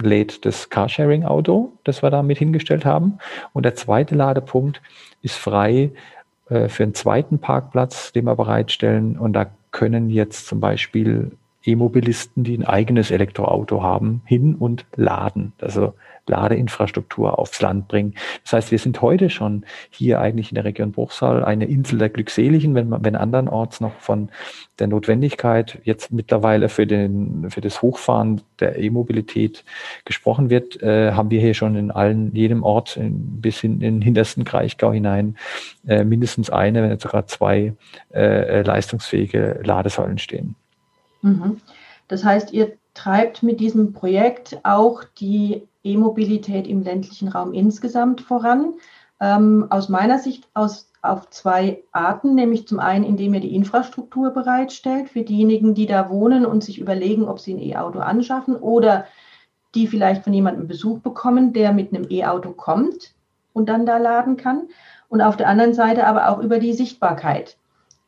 lädt 0.00 0.44
das 0.44 0.68
Carsharing-Auto, 0.68 1.72
das 1.84 2.02
wir 2.02 2.10
da 2.10 2.22
mit 2.22 2.38
hingestellt 2.38 2.84
haben. 2.84 3.18
Und 3.52 3.64
der 3.64 3.74
zweite 3.74 4.14
Ladepunkt 4.14 4.82
ist 5.22 5.36
frei 5.36 5.90
äh, 6.48 6.68
für 6.68 6.82
einen 6.82 6.94
zweiten 6.94 7.38
Parkplatz, 7.38 8.12
den 8.12 8.24
wir 8.24 8.36
bereitstellen. 8.36 9.18
Und 9.18 9.32
da 9.32 9.46
können 9.70 10.10
jetzt 10.10 10.46
zum 10.46 10.60
Beispiel 10.60 11.32
E-Mobilisten, 11.64 12.44
die 12.44 12.56
ein 12.56 12.64
eigenes 12.64 13.10
Elektroauto 13.10 13.82
haben, 13.82 14.22
hin 14.24 14.54
und 14.54 14.86
laden. 14.94 15.52
Also 15.60 15.94
Ladeinfrastruktur 16.26 17.38
aufs 17.38 17.60
Land 17.60 17.88
bringen. 17.88 18.14
Das 18.44 18.52
heißt, 18.52 18.70
wir 18.70 18.78
sind 18.78 19.00
heute 19.02 19.30
schon 19.30 19.64
hier 19.90 20.20
eigentlich 20.20 20.50
in 20.50 20.56
der 20.56 20.64
Region 20.64 20.92
Bruchsal 20.92 21.44
eine 21.44 21.66
Insel 21.66 21.98
der 21.98 22.08
Glückseligen, 22.08 22.74
wenn 22.74 22.88
man, 22.88 23.04
wenn 23.04 23.16
andernorts 23.16 23.80
noch 23.80 23.94
von 24.00 24.28
der 24.78 24.88
Notwendigkeit 24.88 25.78
jetzt 25.84 26.12
mittlerweile 26.12 26.68
für 26.68 26.86
den, 26.86 27.50
für 27.50 27.60
das 27.60 27.82
Hochfahren 27.82 28.42
der 28.60 28.78
E-Mobilität 28.78 29.64
gesprochen 30.04 30.50
wird, 30.50 30.82
äh, 30.82 31.12
haben 31.12 31.30
wir 31.30 31.40
hier 31.40 31.54
schon 31.54 31.76
in 31.76 31.90
allen, 31.90 32.34
jedem 32.34 32.62
Ort 32.62 32.96
in, 32.96 33.40
bis 33.40 33.60
hin 33.60 33.74
in 33.74 33.80
den 33.80 34.02
hintersten 34.02 34.44
Kraichgau 34.44 34.92
hinein 34.92 35.36
äh, 35.86 36.04
mindestens 36.04 36.50
eine, 36.50 36.82
wenn 36.82 36.90
nicht 36.90 37.02
sogar 37.02 37.26
zwei 37.26 37.74
äh, 38.12 38.62
leistungsfähige 38.62 39.60
Ladesäulen 39.64 40.18
stehen. 40.18 40.56
Mhm. 41.22 41.60
Das 42.08 42.24
heißt, 42.24 42.52
ihr 42.52 42.72
treibt 42.96 43.42
mit 43.42 43.60
diesem 43.60 43.92
Projekt 43.92 44.58
auch 44.64 45.04
die 45.04 45.68
E-Mobilität 45.84 46.66
im 46.66 46.82
ländlichen 46.82 47.28
Raum 47.28 47.52
insgesamt 47.52 48.20
voran. 48.20 48.74
Ähm, 49.20 49.66
aus 49.70 49.88
meiner 49.88 50.18
Sicht 50.18 50.48
aus, 50.54 50.90
auf 51.02 51.30
zwei 51.30 51.82
Arten, 51.92 52.34
nämlich 52.34 52.66
zum 52.66 52.80
einen, 52.80 53.04
indem 53.04 53.34
ihr 53.34 53.40
die 53.40 53.54
Infrastruktur 53.54 54.30
bereitstellt 54.30 55.08
für 55.10 55.22
diejenigen, 55.22 55.74
die 55.74 55.86
da 55.86 56.10
wohnen 56.10 56.44
und 56.44 56.64
sich 56.64 56.80
überlegen, 56.80 57.28
ob 57.28 57.38
sie 57.38 57.54
ein 57.54 57.62
E-Auto 57.62 58.00
anschaffen 58.00 58.56
oder 58.56 59.06
die 59.74 59.86
vielleicht 59.86 60.24
von 60.24 60.32
jemandem 60.32 60.66
Besuch 60.66 60.98
bekommen, 61.00 61.52
der 61.52 61.72
mit 61.72 61.94
einem 61.94 62.06
E-Auto 62.10 62.52
kommt 62.52 63.14
und 63.52 63.68
dann 63.68 63.86
da 63.86 63.98
laden 63.98 64.36
kann. 64.36 64.68
Und 65.08 65.20
auf 65.20 65.36
der 65.36 65.48
anderen 65.48 65.74
Seite 65.74 66.06
aber 66.06 66.28
auch 66.28 66.40
über 66.40 66.58
die 66.58 66.72
Sichtbarkeit. 66.72 67.56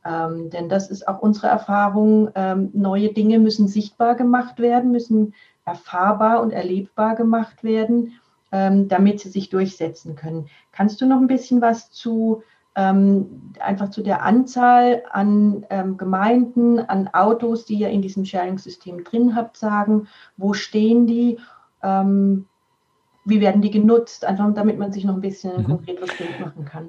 Ähm, 0.09 0.49
denn 0.49 0.69
das 0.69 0.91
ist 0.91 1.07
auch 1.07 1.19
unsere 1.19 1.49
Erfahrung. 1.49 2.31
Ähm, 2.35 2.71
neue 2.73 3.13
Dinge 3.13 3.39
müssen 3.39 3.69
sichtbar 3.69 4.15
gemacht 4.15 4.59
werden, 4.59 4.91
müssen 4.91 5.35
erfahrbar 5.67 6.41
und 6.41 6.51
erlebbar 6.51 7.15
gemacht 7.15 7.63
werden, 7.63 8.15
ähm, 8.51 8.89
damit 8.89 9.21
sie 9.21 9.29
sich 9.29 9.51
durchsetzen 9.51 10.17
können. 10.17 10.49
Kannst 10.73 11.01
du 11.01 11.07
noch 11.07 11.19
ein 11.19 11.27
bisschen 11.27 11.61
was 11.61 11.91
zu 11.91 12.43
ähm, 12.75 13.53
einfach 13.61 13.91
zu 13.91 14.03
der 14.03 14.23
Anzahl 14.23 15.03
an 15.11 15.67
ähm, 15.69 15.97
Gemeinden, 15.97 16.79
an 16.79 17.09
Autos, 17.09 17.67
die 17.67 17.75
ihr 17.75 17.91
in 17.91 18.03
diesem 18.03 18.25
Sharing-System 18.25 19.05
drin 19.05 19.35
habt, 19.35 19.57
sagen? 19.57 20.07
Wo 20.37 20.55
stehen 20.55 21.07
die? 21.07 21.39
Ähm, 21.83 22.47
wie 23.25 23.41
werden 23.41 23.61
die 23.61 23.71
genutzt? 23.71 24.25
Einfach 24.25 24.55
damit 24.55 24.79
man 24.79 24.93
sich 24.93 25.05
noch 25.05 25.15
ein 25.15 25.21
bisschen 25.21 25.53
ein 25.53 25.63
mhm. 25.63 25.67
konkreteres 25.67 26.17
Bild 26.17 26.41
machen 26.41 26.65
kann. 26.65 26.89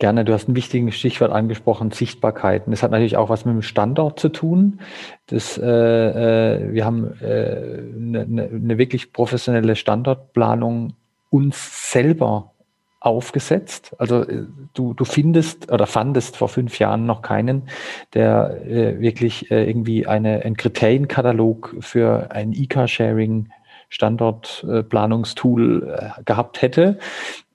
Gerne, 0.00 0.24
du 0.24 0.32
hast 0.32 0.48
ein 0.48 0.54
wichtiges 0.54 0.94
Stichwort 0.94 1.32
angesprochen, 1.32 1.90
Sichtbarkeiten. 1.90 2.70
Das 2.70 2.84
hat 2.84 2.92
natürlich 2.92 3.16
auch 3.16 3.30
was 3.30 3.44
mit 3.44 3.54
dem 3.54 3.62
Standort 3.62 4.20
zu 4.20 4.28
tun. 4.28 4.78
Das, 5.26 5.58
äh, 5.58 5.64
äh 5.64 6.72
wir 6.72 6.84
haben 6.84 7.20
äh, 7.20 7.82
eine, 7.96 8.48
eine 8.52 8.78
wirklich 8.78 9.12
professionelle 9.12 9.74
Standortplanung 9.74 10.94
uns 11.30 11.90
selber 11.90 12.52
aufgesetzt. 13.00 13.94
Also 13.98 14.22
äh, 14.22 14.44
du, 14.74 14.94
du 14.94 15.04
findest 15.04 15.70
oder 15.70 15.86
fandest 15.86 16.36
vor 16.36 16.48
fünf 16.48 16.78
Jahren 16.78 17.06
noch 17.06 17.22
keinen, 17.22 17.68
der 18.14 18.60
äh, 18.66 19.00
wirklich 19.00 19.50
äh, 19.50 19.68
irgendwie 19.68 20.06
eine, 20.06 20.42
einen 20.44 20.56
Kriterienkatalog 20.56 21.76
für 21.80 22.30
ein 22.30 22.52
E-Car-Sharing 22.52 23.48
Standortplanungstool 23.88 26.14
äh, 26.18 26.22
gehabt 26.24 26.62
hätte, 26.62 26.98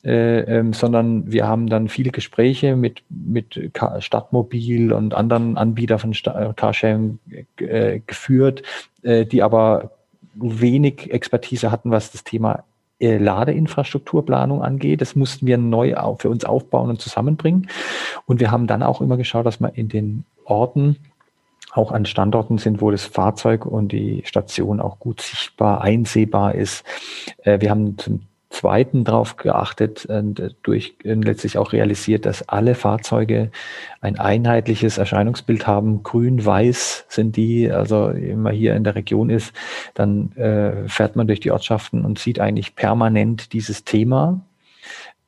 äh, 0.04 0.40
ähm, 0.42 0.74
sondern 0.74 1.32
wir 1.32 1.48
haben 1.48 1.68
dann 1.68 1.88
viele 1.88 2.12
Gespräche 2.12 2.76
mit, 2.76 3.04
mit 3.10 3.72
Stadtmobil 4.00 4.92
und 4.92 5.14
anderen 5.14 5.58
Anbietern 5.58 6.00
von 6.00 6.14
Carsharing 6.56 7.20
äh, 7.58 8.02
geführt, 8.06 8.64
äh, 9.04 9.26
die 9.26 9.42
aber 9.42 9.92
wenig 10.36 11.14
Expertise 11.14 11.72
hatten, 11.72 11.92
was 11.92 12.12
das 12.12 12.24
Thema 12.24 12.64
Ladeinfrastrukturplanung 13.00 14.64
angeht. 14.64 15.02
Das 15.02 15.16
mussten 15.16 15.46
wir 15.46 15.58
neu 15.58 15.94
für 16.20 16.30
uns 16.30 16.46
aufbauen 16.46 16.90
und 16.90 17.02
zusammenbringen. 17.02 17.68
Und 18.26 18.40
wir 18.40 18.50
haben 18.50 18.66
dann 18.66 18.82
auch 18.82 19.02
immer 19.02 19.18
geschaut, 19.18 19.46
dass 19.46 19.60
wir 19.60 19.76
in 19.76 19.90
den 19.90 20.26
Orten 20.46 20.98
auch 21.74 21.92
an 21.92 22.06
Standorten 22.06 22.58
sind, 22.58 22.82
wo 22.82 22.92
das 22.92 23.06
Fahrzeug 23.06 23.66
und 23.66 23.92
die 23.92 24.22
Station 24.26 24.80
auch 24.80 25.00
gut 25.00 25.22
sichtbar, 25.22 25.82
einsehbar 25.82 26.56
ist. 26.56 26.86
Äh, 27.44 27.62
wir 27.62 27.70
haben 27.70 27.98
zum 27.98 28.22
zweiten 28.54 29.04
darauf 29.04 29.36
geachtet 29.36 30.06
und 30.06 30.40
äh, 30.40 30.52
durch 30.62 30.96
letztlich 31.04 31.58
auch 31.58 31.74
realisiert, 31.74 32.26
dass 32.26 32.48
alle 32.48 32.76
Fahrzeuge 32.76 33.50
ein 34.00 34.20
einheitliches 34.20 35.00
Erscheinungsbild 35.00 35.66
haben. 35.66 36.04
Grün, 36.04 36.46
weiß 36.46 37.06
sind 37.10 37.36
die, 37.36 37.72
also 37.72 38.10
immer 38.10 38.52
hier 38.52 38.76
in 38.76 38.84
der 38.84 38.96
Region 38.96 39.30
ist, 39.30 39.54
dann 39.96 40.32
äh, 40.34 40.88
fährt 40.88 41.16
man 41.16 41.28
durch 41.28 41.40
die 41.40 41.52
Ortschaften 41.52 42.06
und 42.06 42.20
sieht 42.20 42.40
eigentlich 42.40 42.76
permanent 42.76 43.54
dieses 43.54 43.84
Thema, 43.84 44.42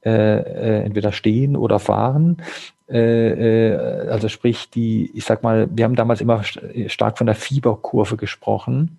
äh, 0.05 0.11
äh, 0.11 0.83
entweder 0.83 1.11
stehen 1.11 1.57
oder 1.57 1.79
fahren. 1.79 2.37
Äh, 2.87 3.73
äh, 3.73 4.09
also 4.09 4.27
sprich 4.27 4.69
die, 4.69 5.11
ich 5.15 5.25
sag 5.25 5.41
mal, 5.43 5.67
wir 5.71 5.85
haben 5.85 5.95
damals 5.95 6.21
immer 6.21 6.43
stark 6.87 7.17
von 7.17 7.25
der 7.25 7.35
Fieberkurve 7.35 8.15
gesprochen. 8.15 8.97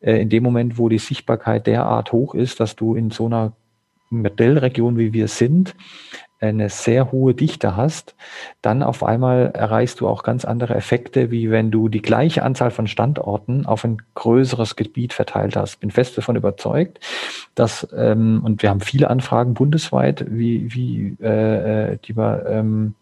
Äh, 0.00 0.20
in 0.22 0.28
dem 0.28 0.42
Moment, 0.42 0.78
wo 0.78 0.88
die 0.88 0.98
Sichtbarkeit 0.98 1.66
derart 1.66 2.12
hoch 2.12 2.34
ist, 2.34 2.60
dass 2.60 2.74
du 2.74 2.94
in 2.94 3.10
so 3.10 3.26
einer 3.26 3.52
Modellregion, 4.10 4.96
wie 4.98 5.12
wir 5.12 5.28
sind, 5.28 5.74
eine 6.40 6.68
sehr 6.68 7.10
hohe 7.10 7.34
Dichte 7.34 7.76
hast, 7.76 8.14
dann 8.62 8.84
auf 8.84 9.02
einmal 9.02 9.50
erreichst 9.54 10.00
du 10.00 10.08
auch 10.08 10.22
ganz 10.22 10.44
andere 10.44 10.74
Effekte, 10.76 11.32
wie 11.32 11.50
wenn 11.50 11.72
du 11.72 11.88
die 11.88 12.00
gleiche 12.00 12.44
Anzahl 12.44 12.70
von 12.70 12.86
Standorten 12.86 13.66
auf 13.66 13.84
ein 13.84 13.98
größeres 14.14 14.76
Gebiet 14.76 15.12
verteilt 15.12 15.56
hast. 15.56 15.80
Bin 15.80 15.90
fest 15.90 16.16
davon 16.16 16.36
überzeugt, 16.36 17.00
dass, 17.56 17.88
ähm, 17.96 18.40
und 18.44 18.62
wir 18.62 18.70
haben 18.70 18.80
viele 18.80 19.10
Anfragen 19.10 19.54
bundesweit, 19.54 20.26
wie, 20.28 20.72
wie 20.72 21.16
äh, 21.20 21.92
äh 21.92 21.98
die 22.04 22.16
wir 22.16 22.46
ähm, 22.46 22.94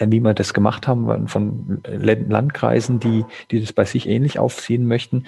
wie 0.00 0.20
wir 0.20 0.34
das 0.34 0.54
gemacht 0.54 0.86
haben 0.86 1.28
von 1.28 1.82
Landkreisen, 1.86 3.00
die, 3.00 3.24
die 3.50 3.60
das 3.60 3.72
bei 3.72 3.84
sich 3.84 4.08
ähnlich 4.08 4.38
aufziehen 4.38 4.86
möchten. 4.86 5.24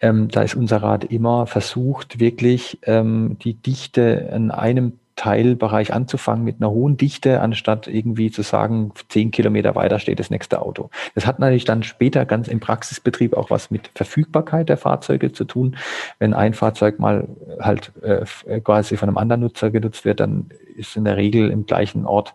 Ähm, 0.00 0.28
da 0.28 0.42
ist 0.42 0.54
unser 0.54 0.82
Rat 0.82 1.04
immer 1.04 1.46
versucht, 1.46 2.20
wirklich 2.20 2.78
ähm, 2.84 3.36
die 3.42 3.54
Dichte 3.54 4.30
in 4.32 4.50
einem 4.50 4.92
Teilbereich 5.18 5.92
anzufangen 5.92 6.44
mit 6.44 6.60
einer 6.60 6.70
hohen 6.70 6.96
Dichte, 6.96 7.40
anstatt 7.40 7.88
irgendwie 7.88 8.30
zu 8.30 8.42
sagen, 8.42 8.92
zehn 9.08 9.32
Kilometer 9.32 9.74
weiter 9.74 9.98
steht 9.98 10.20
das 10.20 10.30
nächste 10.30 10.62
Auto. 10.62 10.90
Das 11.16 11.26
hat 11.26 11.40
natürlich 11.40 11.64
dann 11.64 11.82
später 11.82 12.24
ganz 12.24 12.46
im 12.46 12.60
Praxisbetrieb 12.60 13.36
auch 13.36 13.50
was 13.50 13.72
mit 13.72 13.90
Verfügbarkeit 13.96 14.68
der 14.68 14.76
Fahrzeuge 14.76 15.32
zu 15.32 15.44
tun. 15.44 15.76
Wenn 16.20 16.34
ein 16.34 16.54
Fahrzeug 16.54 17.00
mal 17.00 17.26
halt 17.58 17.90
äh, 18.02 18.60
quasi 18.60 18.96
von 18.96 19.08
einem 19.08 19.18
anderen 19.18 19.40
Nutzer 19.42 19.70
genutzt 19.70 20.04
wird, 20.04 20.20
dann 20.20 20.50
ist 20.76 20.96
in 20.96 21.04
der 21.04 21.16
Regel 21.16 21.50
im 21.50 21.66
gleichen 21.66 22.06
Ort 22.06 22.34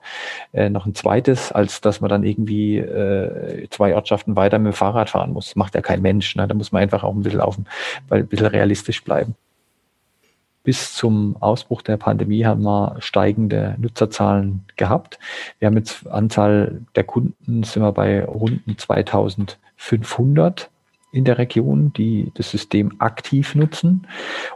äh, 0.52 0.70
noch 0.70 0.86
ein 0.86 0.94
zweites, 0.94 1.54
als 1.54 1.80
dass 1.80 2.02
man 2.02 2.10
dann 2.10 2.26
irgendwie 2.26 2.80
äh, 2.80 3.66
zwei 3.70 3.96
Ortschaften 3.96 4.36
weiter 4.36 4.60
mit 4.60 4.74
dem 4.74 4.76
Fahrrad 4.76 5.10
fahren 5.10 5.32
muss. 5.32 5.56
Macht 5.56 5.74
ja 5.74 5.82
kein 5.82 6.02
Mensch. 6.02 6.36
Ne? 6.36 6.50
Da 6.50 6.54
muss 6.54 6.74
man 6.74 6.82
einfach 6.82 7.06
auch 7.06 7.16
ein 7.16 7.22
bisschen 7.22 7.40
auf, 7.40 7.58
ein 8.10 8.28
bisschen 8.28 8.48
realistisch 8.48 9.06
bleiben 9.06 9.36
bis 10.64 10.94
zum 10.94 11.36
Ausbruch 11.42 11.82
der 11.82 11.98
Pandemie 11.98 12.46
haben 12.46 12.64
wir 12.64 12.96
steigende 13.00 13.76
Nutzerzahlen 13.80 14.64
gehabt. 14.76 15.20
Wir 15.60 15.68
haben 15.68 15.78
jetzt 15.78 16.08
Anzahl 16.08 16.82
der 16.96 17.04
Kunden 17.04 17.64
sind 17.64 17.84
wir 17.84 17.92
bei 17.92 18.24
rund 18.24 18.62
2500 18.80 20.70
in 21.12 21.26
der 21.26 21.38
Region, 21.38 21.94
die 21.94 22.32
das 22.34 22.50
System 22.50 22.94
aktiv 23.00 23.56
nutzen. 23.56 24.08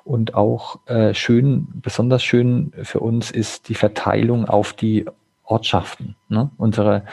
Und 0.03 0.33
auch 0.33 0.79
äh, 0.87 1.13
schön, 1.13 1.67
besonders 1.75 2.23
schön 2.23 2.71
für 2.81 2.99
uns 2.99 3.29
ist 3.29 3.69
die 3.69 3.75
Verteilung 3.75 4.45
auf 4.45 4.73
die 4.73 5.05
Ortschaften. 5.43 6.15
Ne? 6.29 6.49
Unsere 6.57 7.03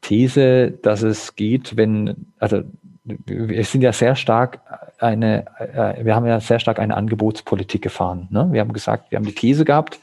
These, 0.00 0.70
dass 0.70 1.02
es 1.02 1.34
geht, 1.34 1.76
wenn, 1.76 2.26
also 2.38 2.62
wir 3.04 3.64
sind 3.64 3.82
ja 3.82 3.92
sehr 3.92 4.16
stark 4.16 4.60
eine, 4.98 5.46
äh, 5.58 6.04
wir 6.04 6.14
haben 6.14 6.26
ja 6.26 6.40
sehr 6.40 6.58
stark 6.58 6.78
eine 6.78 6.96
Angebotspolitik 6.96 7.82
gefahren. 7.82 8.28
Ne? 8.30 8.48
Wir 8.50 8.60
haben 8.60 8.72
gesagt, 8.72 9.10
wir 9.10 9.16
haben 9.16 9.26
die 9.26 9.34
These 9.34 9.64
gehabt, 9.64 10.00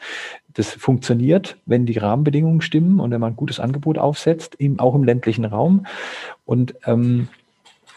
das 0.54 0.72
funktioniert, 0.72 1.58
wenn 1.66 1.86
die 1.86 1.98
Rahmenbedingungen 1.98 2.62
stimmen 2.62 3.00
und 3.00 3.12
wenn 3.12 3.22
man 3.22 3.34
ein 3.34 3.38
gutes 3.38 3.60
Angebot 3.60 3.98
aufsetzt, 3.98 4.60
eben 4.60 4.80
auch 4.80 4.96
im 4.96 5.04
ländlichen 5.04 5.46
Raum. 5.46 5.86
Und, 6.46 6.76
ähm, 6.86 7.30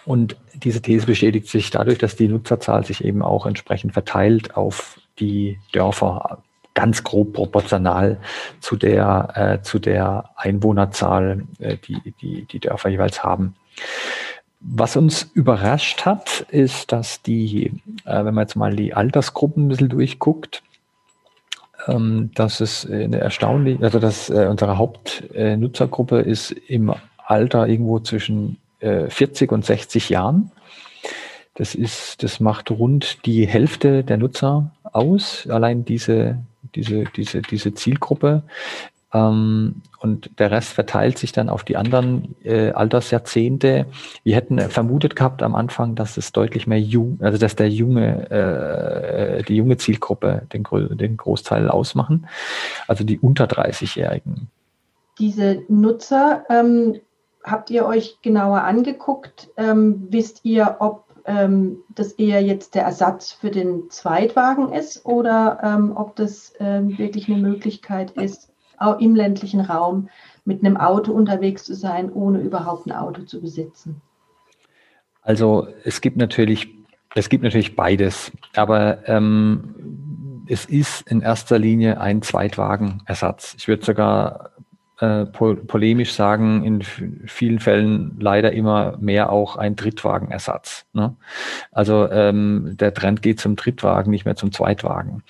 und 0.04 0.36
diese 0.54 0.82
These 0.82 1.06
bestätigt 1.06 1.48
sich 1.48 1.70
dadurch, 1.70 1.98
dass 1.98 2.16
die 2.16 2.28
Nutzerzahl 2.28 2.84
sich 2.84 3.04
eben 3.04 3.22
auch 3.22 3.46
entsprechend 3.46 3.92
verteilt 3.92 4.56
auf 4.56 5.00
die 5.18 5.58
Dörfer, 5.72 6.42
ganz 6.74 7.04
grob 7.04 7.32
proportional 7.32 8.18
zu 8.60 8.76
der, 8.76 9.32
äh, 9.34 9.62
zu 9.62 9.78
der 9.78 10.30
Einwohnerzahl, 10.36 11.44
äh, 11.60 11.76
die, 11.76 12.12
die 12.20 12.46
die 12.46 12.58
Dörfer 12.58 12.88
jeweils 12.88 13.22
haben. 13.22 13.54
Was 14.66 14.96
uns 14.96 15.30
überrascht 15.34 16.06
hat, 16.06 16.46
ist, 16.50 16.90
dass 16.90 17.20
die, 17.20 17.66
äh, 18.06 18.24
wenn 18.24 18.34
man 18.34 18.44
jetzt 18.44 18.56
mal 18.56 18.74
die 18.74 18.94
Altersgruppen 18.94 19.66
ein 19.66 19.68
bisschen 19.68 19.90
durchguckt, 19.90 20.62
ähm, 21.86 22.30
dass 22.34 22.60
es 22.60 22.88
eine 22.88 23.18
erstaunliche, 23.18 23.82
also 23.84 23.98
dass 23.98 24.30
äh, 24.30 24.46
unsere 24.48 24.78
Hauptnutzergruppe 24.78 26.22
äh, 26.22 26.30
ist 26.30 26.50
im 26.50 26.94
Alter 27.18 27.68
irgendwo 27.68 28.00
zwischen 28.00 28.58
äh, 28.80 29.08
40 29.10 29.52
und 29.52 29.66
60 29.66 30.08
Jahren. 30.08 30.50
Das 31.54 31.74
ist, 31.74 32.22
das 32.22 32.40
macht 32.40 32.70
rund 32.70 33.24
die 33.26 33.46
Hälfte 33.46 34.02
der 34.02 34.16
Nutzer 34.16 34.72
aus, 34.82 35.46
allein 35.48 35.84
diese, 35.84 36.38
diese, 36.74 37.04
diese, 37.04 37.42
diese 37.42 37.74
Zielgruppe. 37.74 38.42
Ähm, 39.14 39.82
und 40.00 40.38
der 40.38 40.50
Rest 40.50 40.72
verteilt 40.72 41.16
sich 41.16 41.32
dann 41.32 41.48
auf 41.48 41.64
die 41.64 41.76
anderen 41.76 42.34
äh, 42.44 42.72
Altersjahrzehnte. 42.72 43.86
Wir 44.24 44.36
hätten 44.36 44.58
vermutet 44.58 45.16
gehabt 45.16 45.42
am 45.42 45.54
Anfang, 45.54 45.94
dass 45.94 46.18
es 46.18 46.32
deutlich 46.32 46.66
mehr 46.66 46.80
jung, 46.80 47.18
also 47.22 47.38
dass 47.38 47.56
der 47.56 47.70
junge, 47.70 48.30
äh, 48.30 49.42
die 49.44 49.56
junge 49.56 49.78
Zielgruppe 49.78 50.42
den, 50.52 50.64
den 50.98 51.16
Großteil 51.16 51.70
ausmachen, 51.70 52.26
also 52.88 53.04
die 53.04 53.18
unter 53.18 53.46
30-Jährigen. 53.46 54.48
Diese 55.18 55.62
Nutzer, 55.68 56.44
ähm, 56.50 57.00
habt 57.44 57.70
ihr 57.70 57.86
euch 57.86 58.18
genauer 58.20 58.62
angeguckt? 58.62 59.48
Ähm, 59.56 60.08
wisst 60.10 60.44
ihr, 60.44 60.76
ob 60.80 61.04
ähm, 61.24 61.78
das 61.94 62.12
eher 62.12 62.42
jetzt 62.42 62.74
der 62.74 62.82
Ersatz 62.82 63.32
für 63.32 63.50
den 63.50 63.90
Zweitwagen 63.90 64.72
ist 64.72 65.06
oder 65.06 65.60
ähm, 65.62 65.92
ob 65.96 66.16
das 66.16 66.52
ähm, 66.58 66.98
wirklich 66.98 67.28
eine 67.28 67.38
Möglichkeit 67.38 68.10
ist, 68.12 68.50
auch 68.78 68.98
im 68.98 69.14
ländlichen 69.14 69.60
Raum 69.60 70.08
mit 70.44 70.64
einem 70.64 70.76
Auto 70.76 71.12
unterwegs 71.12 71.64
zu 71.64 71.74
sein, 71.74 72.12
ohne 72.12 72.40
überhaupt 72.40 72.86
ein 72.86 72.92
Auto 72.92 73.22
zu 73.22 73.40
besitzen? 73.40 74.00
Also 75.22 75.68
es 75.84 76.00
gibt 76.00 76.16
natürlich, 76.16 76.68
es 77.14 77.28
gibt 77.28 77.44
natürlich 77.44 77.76
beides, 77.76 78.30
aber 78.54 79.08
ähm, 79.08 80.44
es 80.46 80.66
ist 80.66 81.08
in 81.10 81.22
erster 81.22 81.58
Linie 81.58 82.00
ein 82.00 82.20
Zweitwagenersatz. 82.20 83.54
Ich 83.58 83.68
würde 83.68 83.84
sogar 83.84 84.50
äh, 85.00 85.24
polemisch 85.26 86.12
sagen, 86.12 86.64
in 86.64 86.82
vielen 87.26 87.58
Fällen 87.58 88.16
leider 88.20 88.52
immer 88.52 88.96
mehr 89.00 89.30
auch 89.30 89.56
ein 89.56 89.74
Drittwagenersatz. 89.74 90.86
Ne? 90.92 91.16
Also 91.72 92.08
ähm, 92.10 92.76
der 92.78 92.94
Trend 92.94 93.20
geht 93.22 93.40
zum 93.40 93.56
Drittwagen, 93.56 94.10
nicht 94.10 94.24
mehr 94.24 94.36
zum 94.36 94.52
Zweitwagen 94.52 95.22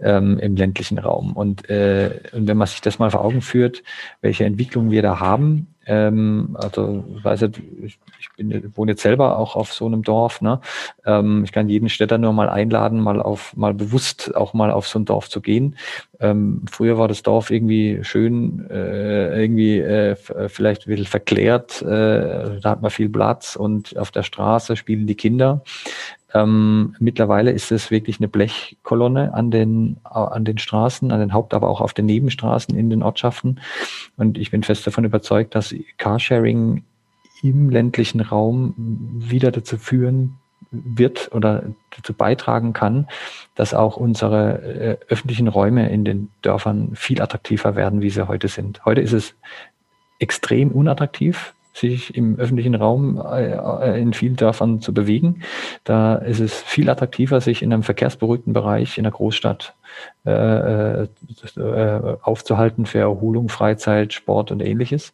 ähm, 0.00 0.38
im 0.38 0.56
ländlichen 0.56 0.98
Raum. 0.98 1.34
Und, 1.34 1.68
äh, 1.68 2.20
und 2.32 2.48
wenn 2.48 2.56
man 2.56 2.66
sich 2.66 2.80
das 2.80 2.98
mal 2.98 3.10
vor 3.10 3.24
Augen 3.24 3.42
führt, 3.42 3.82
welche 4.22 4.44
Entwicklung 4.44 4.90
wir 4.90 5.02
da 5.02 5.20
haben, 5.20 5.74
Ähm, 5.90 6.50
also, 6.54 7.04
ich 7.16 7.24
weiß 7.24 7.40
nicht, 7.40 7.60
ich, 7.82 7.98
ich 8.20 8.28
bin, 8.36 8.72
wohne 8.76 8.92
jetzt 8.92 9.02
selber 9.02 9.40
auch 9.40 9.56
auf 9.56 9.72
so 9.72 9.86
einem 9.86 10.04
Dorf. 10.04 10.40
Ne? 10.40 10.60
Ähm, 11.04 11.42
ich 11.42 11.50
kann 11.50 11.68
jeden 11.68 11.88
Städter 11.88 12.16
nur 12.16 12.32
mal 12.32 12.48
einladen, 12.48 13.00
mal 13.00 13.20
auf, 13.20 13.56
mal 13.56 13.74
bewusst 13.74 14.36
auch 14.36 14.54
mal 14.54 14.70
auf 14.70 14.86
so 14.86 15.00
ein 15.00 15.04
Dorf 15.04 15.28
zu 15.28 15.40
gehen. 15.40 15.76
Ähm, 16.20 16.64
früher 16.70 16.96
war 16.96 17.08
das 17.08 17.24
Dorf 17.24 17.50
irgendwie 17.50 17.98
schön, 18.02 18.70
äh, 18.70 19.42
irgendwie 19.42 19.80
äh, 19.80 20.14
vielleicht 20.46 20.86
ein 20.86 20.90
bisschen 20.90 21.06
verklärt. 21.06 21.82
Äh, 21.82 22.60
da 22.60 22.70
hat 22.70 22.82
man 22.82 22.92
viel 22.92 23.08
Platz 23.08 23.56
und 23.56 23.98
auf 23.98 24.12
der 24.12 24.22
Straße 24.22 24.76
spielen 24.76 25.08
die 25.08 25.16
Kinder. 25.16 25.64
Ähm, 26.34 26.94
mittlerweile 26.98 27.50
ist 27.50 27.72
es 27.72 27.90
wirklich 27.90 28.20
eine 28.20 28.28
Blechkolonne 28.28 29.34
an 29.34 29.50
den, 29.50 29.98
an 30.04 30.44
den 30.44 30.58
Straßen, 30.58 31.10
an 31.10 31.20
den 31.20 31.32
Haupt-, 31.32 31.54
aber 31.54 31.68
auch 31.68 31.80
auf 31.80 31.94
den 31.94 32.06
Nebenstraßen 32.06 32.76
in 32.76 32.90
den 32.90 33.02
Ortschaften. 33.02 33.60
Und 34.16 34.38
ich 34.38 34.50
bin 34.50 34.62
fest 34.62 34.86
davon 34.86 35.04
überzeugt, 35.04 35.54
dass 35.54 35.74
Carsharing 35.98 36.84
im 37.42 37.70
ländlichen 37.70 38.20
Raum 38.20 38.74
wieder 38.76 39.50
dazu 39.50 39.76
führen 39.78 40.36
wird 40.70 41.30
oder 41.32 41.64
dazu 41.96 42.14
beitragen 42.14 42.72
kann, 42.72 43.08
dass 43.54 43.74
auch 43.74 43.96
unsere 43.96 44.62
äh, 44.62 44.96
öffentlichen 45.08 45.48
Räume 45.48 45.90
in 45.90 46.04
den 46.04 46.30
Dörfern 46.42 46.94
viel 46.94 47.20
attraktiver 47.20 47.74
werden, 47.74 48.02
wie 48.02 48.10
sie 48.10 48.28
heute 48.28 48.48
sind. 48.48 48.84
Heute 48.84 49.00
ist 49.00 49.12
es 49.12 49.34
extrem 50.18 50.70
unattraktiv, 50.70 51.54
sich 51.80 52.14
im 52.14 52.38
öffentlichen 52.38 52.74
Raum 52.74 53.20
äh, 53.20 54.00
in 54.00 54.12
vielen 54.12 54.36
Dörfern 54.36 54.80
zu 54.80 54.94
bewegen. 54.94 55.42
Da 55.84 56.14
ist 56.16 56.40
es 56.40 56.54
viel 56.62 56.88
attraktiver, 56.88 57.40
sich 57.40 57.62
in 57.62 57.72
einem 57.72 57.82
verkehrsberuhigten 57.82 58.52
Bereich 58.52 58.98
in 58.98 59.04
der 59.04 59.12
Großstadt 59.12 59.74
äh, 60.24 61.02
äh, 61.02 61.08
aufzuhalten 62.22 62.86
für 62.86 63.00
Erholung, 63.00 63.48
Freizeit, 63.48 64.12
Sport 64.12 64.52
und 64.52 64.60
ähnliches, 64.60 65.12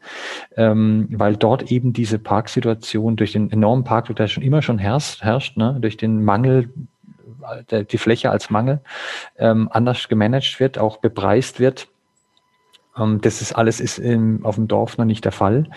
ähm, 0.56 1.08
weil 1.10 1.36
dort 1.36 1.70
eben 1.70 1.92
diese 1.92 2.18
Parksituation 2.18 3.16
durch 3.16 3.32
den 3.32 3.50
enormen 3.50 3.84
Parkdruck, 3.84 4.16
der 4.16 4.28
schon 4.28 4.42
immer 4.42 4.62
schon 4.62 4.78
herrscht, 4.78 5.22
herrscht 5.22 5.56
ne, 5.56 5.78
durch 5.80 5.96
den 5.96 6.24
Mangel 6.24 6.70
die 7.70 7.98
Fläche 7.98 8.30
als 8.30 8.50
Mangel 8.50 8.80
ähm, 9.38 9.68
anders 9.70 10.08
gemanagt 10.08 10.58
wird, 10.58 10.78
auch 10.78 10.96
bepreist 10.98 11.60
wird. 11.60 11.88
Ähm, 12.96 13.20
das 13.20 13.40
ist 13.40 13.52
alles 13.52 13.80
ist 13.80 13.98
im, 13.98 14.44
auf 14.44 14.56
dem 14.56 14.68
Dorf 14.68 14.98
noch 14.98 15.04
nicht 15.04 15.24
der 15.24 15.32
Fall. 15.32 15.70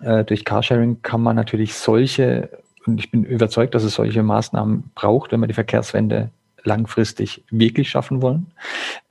Äh, 0.00 0.24
durch 0.24 0.44
Carsharing 0.44 1.02
kann 1.02 1.22
man 1.22 1.36
natürlich 1.36 1.74
solche, 1.74 2.50
und 2.86 2.98
ich 2.98 3.10
bin 3.10 3.24
überzeugt, 3.24 3.74
dass 3.74 3.84
es 3.84 3.94
solche 3.94 4.22
Maßnahmen 4.22 4.90
braucht, 4.94 5.32
wenn 5.32 5.40
wir 5.40 5.46
die 5.46 5.54
Verkehrswende 5.54 6.30
langfristig 6.64 7.44
wirklich 7.50 7.88
schaffen 7.88 8.20
wollen. 8.22 8.46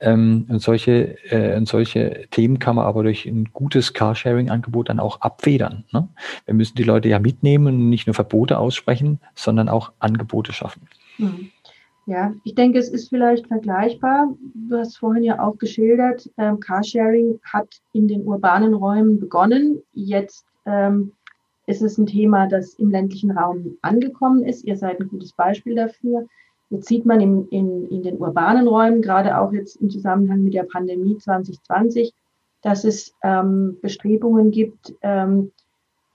Ähm, 0.00 0.46
und, 0.48 0.60
solche, 0.60 1.16
äh, 1.30 1.56
und 1.56 1.68
solche 1.68 2.26
Themen 2.30 2.58
kann 2.58 2.76
man 2.76 2.86
aber 2.86 3.02
durch 3.02 3.26
ein 3.26 3.50
gutes 3.52 3.94
Carsharing-Angebot 3.94 4.88
dann 4.88 5.00
auch 5.00 5.20
abfedern. 5.20 5.84
Ne? 5.92 6.08
Wir 6.46 6.54
müssen 6.54 6.76
die 6.76 6.84
Leute 6.84 7.08
ja 7.08 7.18
mitnehmen 7.18 7.66
und 7.66 7.88
nicht 7.88 8.06
nur 8.06 8.14
Verbote 8.14 8.58
aussprechen, 8.58 9.20
sondern 9.34 9.68
auch 9.68 9.92
Angebote 9.98 10.52
schaffen. 10.52 10.82
Hm. 11.16 11.50
Ja, 12.06 12.32
ich 12.42 12.54
denke, 12.54 12.78
es 12.78 12.88
ist 12.88 13.10
vielleicht 13.10 13.48
vergleichbar. 13.48 14.34
Du 14.54 14.78
hast 14.78 14.96
vorhin 14.96 15.24
ja 15.24 15.40
auch 15.46 15.58
geschildert, 15.58 16.30
ähm, 16.38 16.58
Carsharing 16.58 17.38
hat 17.42 17.68
in 17.92 18.08
den 18.08 18.22
urbanen 18.22 18.72
Räumen 18.72 19.20
begonnen. 19.20 19.82
Jetzt 19.92 20.46
ähm, 20.68 21.12
ist 21.66 21.82
es 21.82 21.98
ein 21.98 22.06
Thema, 22.06 22.46
das 22.46 22.74
im 22.74 22.90
ländlichen 22.90 23.30
Raum 23.30 23.76
angekommen 23.82 24.42
ist. 24.42 24.64
Ihr 24.64 24.76
seid 24.76 25.00
ein 25.00 25.08
gutes 25.08 25.32
Beispiel 25.32 25.74
dafür. 25.74 26.26
Jetzt 26.70 26.88
sieht 26.88 27.06
man 27.06 27.20
in, 27.20 27.48
in, 27.48 27.88
in 27.88 28.02
den 28.02 28.18
urbanen 28.18 28.68
Räumen, 28.68 29.02
gerade 29.02 29.38
auch 29.38 29.52
jetzt 29.52 29.76
im 29.76 29.90
Zusammenhang 29.90 30.42
mit 30.42 30.54
der 30.54 30.64
Pandemie 30.64 31.16
2020, 31.16 32.12
dass 32.62 32.84
es 32.84 33.14
ähm, 33.22 33.78
Bestrebungen 33.80 34.50
gibt, 34.50 34.94
ähm, 35.02 35.52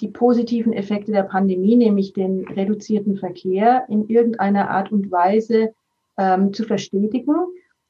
die 0.01 0.09
positiven 0.09 0.73
Effekte 0.73 1.11
der 1.11 1.23
Pandemie, 1.23 1.75
nämlich 1.75 2.13
den 2.13 2.47
reduzierten 2.47 3.17
Verkehr, 3.17 3.85
in 3.89 4.07
irgendeiner 4.09 4.69
Art 4.69 4.91
und 4.91 5.11
Weise 5.11 5.73
ähm, 6.17 6.53
zu 6.53 6.63
verstetigen, 6.63 7.35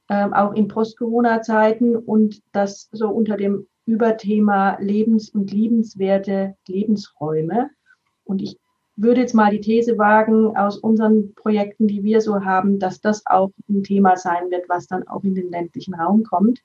ähm, 0.10 0.34
auch 0.34 0.54
in 0.54 0.68
Post-Corona-Zeiten 0.68 1.96
und 1.96 2.42
das 2.52 2.90
so 2.92 3.10
unter 3.10 3.38
dem 3.38 3.68
Überthema 3.86 4.78
Lebens- 4.80 5.30
und 5.30 5.52
liebenswerte 5.52 6.56
Lebensräume. 6.68 7.70
Und 8.26 8.42
ich 8.42 8.58
würde 8.96 9.22
jetzt 9.22 9.34
mal 9.34 9.52
die 9.52 9.62
These 9.62 9.98
wagen 9.98 10.56
aus 10.56 10.78
unseren 10.78 11.34
Projekten, 11.34 11.88
die 11.88 12.04
wir 12.04 12.22
so 12.22 12.44
haben, 12.44 12.80
dass 12.80 13.02
das 13.02 13.26
auch 13.26 13.52
ein 13.70 13.84
Thema 13.84 14.16
sein 14.16 14.52
wird, 14.52 14.70
was 14.70 14.88
dann 14.88 15.08
auch 15.08 15.24
in 15.24 15.36
den 15.36 15.50
ländlichen 15.50 15.96
Raum 15.96 16.24
kommt. 16.24 16.62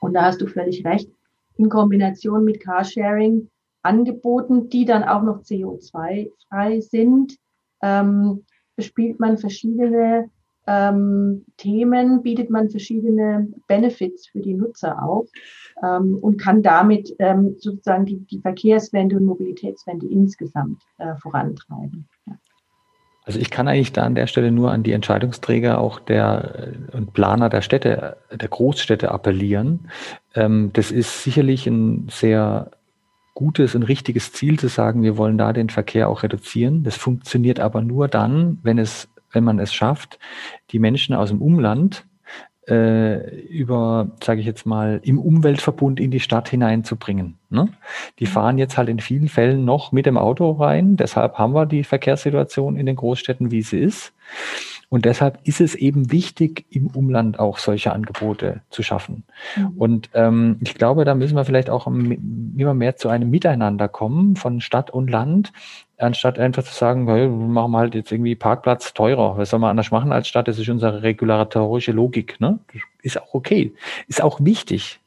Und 0.00 0.14
da 0.14 0.22
hast 0.22 0.40
du 0.40 0.46
völlig 0.46 0.84
recht. 0.84 1.08
In 1.56 1.68
Kombination 1.68 2.44
mit 2.44 2.60
Carsharing 2.60 3.48
Angeboten, 3.82 4.68
die 4.68 4.84
dann 4.84 5.04
auch 5.04 5.22
noch 5.22 5.42
CO2-frei 5.42 6.80
sind, 6.80 7.36
ähm, 7.82 8.44
bespielt 8.76 9.18
man 9.18 9.38
verschiedene 9.38 10.30
ähm, 10.68 11.46
Themen, 11.56 12.22
bietet 12.22 12.50
man 12.50 12.68
verschiedene 12.68 13.48
Benefits 13.66 14.28
für 14.28 14.40
die 14.40 14.54
Nutzer 14.54 15.02
auf 15.02 15.28
ähm, 15.82 16.18
und 16.20 16.36
kann 16.36 16.62
damit 16.62 17.14
ähm, 17.18 17.56
sozusagen 17.58 18.04
die, 18.04 18.18
die 18.26 18.40
Verkehrswende 18.40 19.16
und 19.16 19.24
Mobilitätswende 19.24 20.06
insgesamt 20.06 20.82
äh, 20.98 21.16
vorantreiben. 21.16 22.06
Also 23.24 23.40
ich 23.40 23.50
kann 23.50 23.68
eigentlich 23.68 23.92
da 23.92 24.04
an 24.04 24.14
der 24.14 24.26
Stelle 24.26 24.50
nur 24.50 24.70
an 24.72 24.82
die 24.82 24.92
Entscheidungsträger 24.92 25.78
auch 25.78 26.00
der 26.00 26.72
äh, 26.92 26.96
und 26.96 27.14
Planer 27.14 27.48
der 27.48 27.62
Städte, 27.62 28.16
der 28.30 28.48
Großstädte 28.48 29.10
appellieren. 29.10 29.90
Ähm, 30.34 30.70
das 30.74 30.90
ist 30.90 31.24
sicherlich 31.24 31.66
ein 31.66 32.08
sehr 32.10 32.70
gutes 33.34 33.74
und 33.74 33.84
richtiges 33.84 34.32
Ziel 34.32 34.58
zu 34.58 34.68
sagen, 34.68 35.02
wir 35.02 35.16
wollen 35.16 35.38
da 35.38 35.52
den 35.52 35.70
Verkehr 35.70 36.08
auch 36.08 36.24
reduzieren. 36.24 36.82
Das 36.82 36.96
funktioniert 36.96 37.60
aber 37.60 37.82
nur 37.82 38.08
dann, 38.08 38.58
wenn 38.62 38.78
es 38.78 39.08
wenn 39.32 39.44
man 39.44 39.58
es 39.58 39.72
schafft, 39.72 40.18
die 40.70 40.78
Menschen 40.78 41.14
aus 41.14 41.28
dem 41.28 41.42
Umland 41.42 42.04
äh, 42.68 43.46
über, 43.46 44.10
sage 44.22 44.40
ich 44.40 44.46
jetzt 44.46 44.66
mal, 44.66 45.00
im 45.02 45.18
Umweltverbund 45.18 45.98
in 45.98 46.10
die 46.10 46.20
Stadt 46.20 46.50
hineinzubringen. 46.50 47.38
Ne? 47.48 47.68
Die 48.18 48.24
mhm. 48.24 48.28
fahren 48.28 48.58
jetzt 48.58 48.76
halt 48.76 48.88
in 48.88 49.00
vielen 49.00 49.28
Fällen 49.28 49.64
noch 49.64 49.90
mit 49.92 50.06
dem 50.06 50.18
Auto 50.18 50.50
rein. 50.52 50.96
Deshalb 50.96 51.38
haben 51.38 51.54
wir 51.54 51.66
die 51.66 51.84
Verkehrssituation 51.84 52.76
in 52.76 52.86
den 52.86 52.96
Großstädten, 52.96 53.50
wie 53.50 53.62
sie 53.62 53.78
ist. 53.78 54.12
Und 54.90 55.04
deshalb 55.04 55.38
ist 55.44 55.60
es 55.60 55.74
eben 55.74 56.12
wichtig, 56.12 56.64
im 56.70 56.86
Umland 56.88 57.38
auch 57.38 57.58
solche 57.58 57.92
Angebote 57.92 58.62
zu 58.70 58.82
schaffen. 58.82 59.24
Mhm. 59.56 59.68
Und 59.76 60.10
ähm, 60.14 60.56
ich 60.60 60.74
glaube, 60.74 61.04
da 61.04 61.14
müssen 61.14 61.36
wir 61.36 61.44
vielleicht 61.44 61.70
auch 61.70 61.86
immer 61.86 62.74
mehr 62.74 62.96
zu 62.96 63.08
einem 63.08 63.30
Miteinander 63.30 63.88
kommen 63.88 64.36
von 64.36 64.60
Stadt 64.60 64.90
und 64.90 65.10
Land, 65.10 65.52
anstatt 65.98 66.38
einfach 66.38 66.62
zu 66.64 66.72
sagen, 66.72 67.08
hey, 67.08 67.28
machen 67.28 67.76
halt 67.76 67.94
jetzt 67.94 68.12
irgendwie 68.12 68.34
Parkplatz 68.34 68.94
teurer. 68.94 69.36
Was 69.36 69.50
soll 69.50 69.60
man 69.60 69.70
anders 69.70 69.90
machen 69.90 70.12
als 70.12 70.28
Stadt? 70.28 70.48
Das 70.48 70.58
ist 70.58 70.68
unsere 70.68 71.02
regulatorische 71.02 71.92
Logik. 71.92 72.40
Ne? 72.40 72.58
Ist 73.02 73.20
auch 73.20 73.34
okay. 73.34 73.74
Ist 74.06 74.22
auch 74.22 74.38
wichtig 74.42 75.00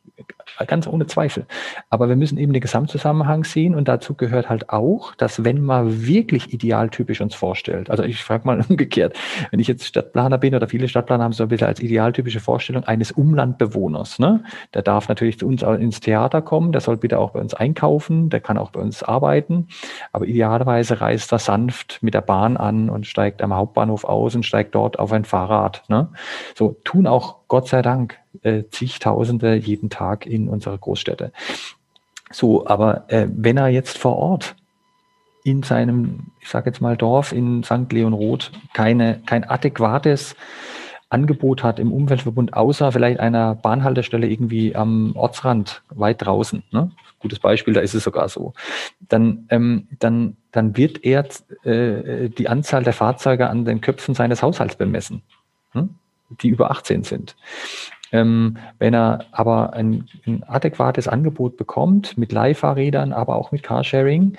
ganz 0.68 0.88
ohne 0.88 1.08
Zweifel. 1.08 1.46
Aber 1.90 2.10
wir 2.10 2.16
müssen 2.16 2.38
eben 2.38 2.54
den 2.54 2.62
Gesamtzusammenhang 2.62 3.44
sehen 3.44 3.76
und 3.76 3.88
dazu 3.88 4.16
gehört 4.16 4.50
halt 4.50 4.70
auch, 4.70 5.16
dass 5.16 5.44
wenn 5.44 5.62
man 5.62 6.06
wirklich 6.06 6.54
idealtypisch 6.54 7.22
uns 7.22 7.36
vorstellt, 7.36 7.90
also 7.90 8.04
ich 8.04 8.24
frage 8.24 8.46
mal 8.46 8.64
umgekehrt, 8.70 9.18
wenn 9.52 9.60
ich 9.60 9.68
jetzt 9.68 9.86
Stadtplaner 9.86 10.38
bin 10.38 10.56
oder 10.56 10.68
viele 10.68 10.88
Stadtplaner 10.88 11.24
haben 11.24 11.34
so 11.34 11.44
ein 11.44 11.50
bisschen 11.50 11.68
als 11.68 11.80
idealtypische 11.80 12.40
Vorstellung 12.40 12.84
eines 12.84 13.12
Umlandbewohners, 13.12 14.20
ne? 14.20 14.44
Der 14.74 14.82
darf 14.82 15.10
natürlich 15.10 15.40
zu 15.40 15.48
uns 15.48 15.64
ins 15.64 16.00
Theater 16.00 16.42
kommen, 16.42 16.72
der 16.72 16.82
soll 16.82 16.98
bitte 16.98 17.20
auch 17.20 17.32
bei 17.32 17.40
uns 17.40 17.54
einkaufen, 17.54 18.30
der 18.30 18.40
kann 18.40 18.58
auch 18.58 18.72
bei 18.72 18.80
uns 18.80 19.04
arbeiten, 19.04 19.68
aber 20.12 20.26
idealerweise 20.26 21.02
reist 21.02 21.32
er 21.32 21.40
sanft 21.40 22.00
mit 22.02 22.14
der 22.14 22.22
Bahn 22.22 22.58
an 22.58 22.90
und 22.90 23.08
steigt 23.08 23.42
am 23.42 23.54
Hauptbahnhof 23.54 24.04
aus 24.06 24.36
und 24.36 24.46
steigt 24.46 24.76
dort 24.76 25.00
auf 25.00 25.12
ein 25.12 25.26
Fahrrad. 25.26 25.84
Ne? 25.88 26.10
So 26.56 26.78
tun 26.84 27.08
auch 27.08 27.38
Gott 27.48 27.68
sei 27.68 27.82
Dank 27.82 28.18
äh, 28.44 28.64
zigtausende 28.70 29.56
jeden 29.56 29.90
Tag 29.90 30.26
in 30.32 30.48
unserer 30.48 30.78
Großstädte. 30.78 31.32
So, 32.32 32.66
aber 32.66 33.06
äh, 33.10 33.28
wenn 33.30 33.58
er 33.58 33.68
jetzt 33.68 33.98
vor 33.98 34.16
Ort 34.18 34.56
in 35.44 35.64
seinem, 35.64 36.28
ich 36.40 36.50
sage 36.50 36.70
jetzt 36.70 36.82
mal 36.82 36.98
Dorf 36.98 37.32
in 37.32 37.64
St. 37.64 37.92
Leonroth 37.92 38.52
keine, 38.74 39.22
kein 39.26 39.44
adäquates 39.44 40.36
Angebot 41.10 41.62
hat 41.62 41.78
im 41.78 41.92
Umweltverbund, 41.92 42.54
außer 42.54 42.92
vielleicht 42.94 43.20
einer 43.20 43.56
Bahnhaltestelle 43.56 44.28
irgendwie 44.28 44.76
am 44.76 45.14
Ortsrand 45.16 45.84
weit 45.90 46.26
draußen. 46.26 46.64
Ne? 46.72 46.92
Gutes 47.20 47.40
Beispiel, 47.40 47.74
da 47.74 47.82
ist 47.82 47.94
es 47.94 48.04
sogar 48.04 48.30
so. 48.30 48.54
Dann, 49.02 49.46
ähm, 49.50 49.88
dann, 50.00 50.38
dann 50.54 50.78
wird 50.78 51.04
er 51.04 51.28
äh, 51.64 52.30
die 52.30 52.48
Anzahl 52.48 52.84
der 52.84 52.94
Fahrzeuge 52.94 53.50
an 53.50 53.66
den 53.66 53.82
Köpfen 53.82 54.16
seines 54.16 54.42
Haushalts 54.42 54.78
bemessen, 54.78 55.22
hm? 55.74 55.96
die 56.42 56.48
über 56.48 56.72
18 56.72 57.04
sind. 57.04 57.36
Ähm, 58.12 58.58
wenn 58.78 58.94
er 58.94 59.26
aber 59.32 59.74
ein, 59.74 60.06
ein 60.26 60.44
adäquates 60.44 61.08
Angebot 61.08 61.58
bekommt 61.58 62.18
mit 62.18 62.32
Leihfahrrädern, 62.32 63.14
aber 63.14 63.36
auch 63.36 63.52
mit 63.52 63.64
Carsharing, 63.64 64.38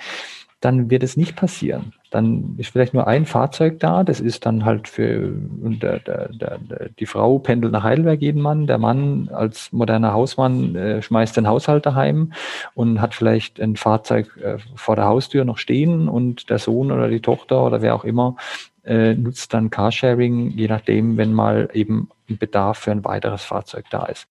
dann 0.63 0.89
wird 0.89 1.03
es 1.03 1.17
nicht 1.17 1.35
passieren. 1.35 1.93
Dann 2.09 2.55
ist 2.57 2.69
vielleicht 2.69 2.93
nur 2.93 3.05
ein 3.05 3.25
Fahrzeug 3.25 3.79
da, 3.79 4.03
das 4.03 4.21
ist 4.21 4.45
dann 4.45 4.63
halt 4.63 4.87
für 4.87 5.33
der, 5.35 5.99
der, 5.99 6.29
der, 6.29 6.59
die 6.99 7.05
Frau 7.05 7.39
pendelt 7.39 7.73
nach 7.73 7.83
Heidelberg 7.83 8.21
jeden 8.21 8.41
Mann, 8.41 8.65
der 8.65 8.77
Mann 8.77 9.29
als 9.33 9.73
moderner 9.73 10.13
Hausmann 10.13 10.75
äh, 10.75 11.01
schmeißt 11.01 11.35
den 11.35 11.47
Haushalt 11.47 11.85
daheim 11.85 12.31
und 12.75 13.01
hat 13.01 13.13
vielleicht 13.13 13.59
ein 13.59 13.75
Fahrzeug 13.75 14.37
äh, 14.41 14.57
vor 14.75 14.95
der 14.95 15.05
Haustür 15.05 15.43
noch 15.43 15.57
stehen 15.57 16.07
und 16.07 16.49
der 16.49 16.59
Sohn 16.59 16.91
oder 16.91 17.09
die 17.09 17.21
Tochter 17.21 17.65
oder 17.65 17.81
wer 17.81 17.95
auch 17.95 18.05
immer 18.05 18.37
äh, 18.85 19.13
nutzt 19.13 19.53
dann 19.53 19.69
Carsharing, 19.69 20.51
je 20.51 20.67
nachdem, 20.67 21.17
wenn 21.17 21.33
mal 21.33 21.69
eben 21.73 22.09
ein 22.33 22.37
Bedarf 22.37 22.79
für 22.79 22.91
ein 22.91 23.05
weiteres 23.05 23.43
Fahrzeug 23.43 23.85
da 23.89 24.05
ist. 24.05 24.27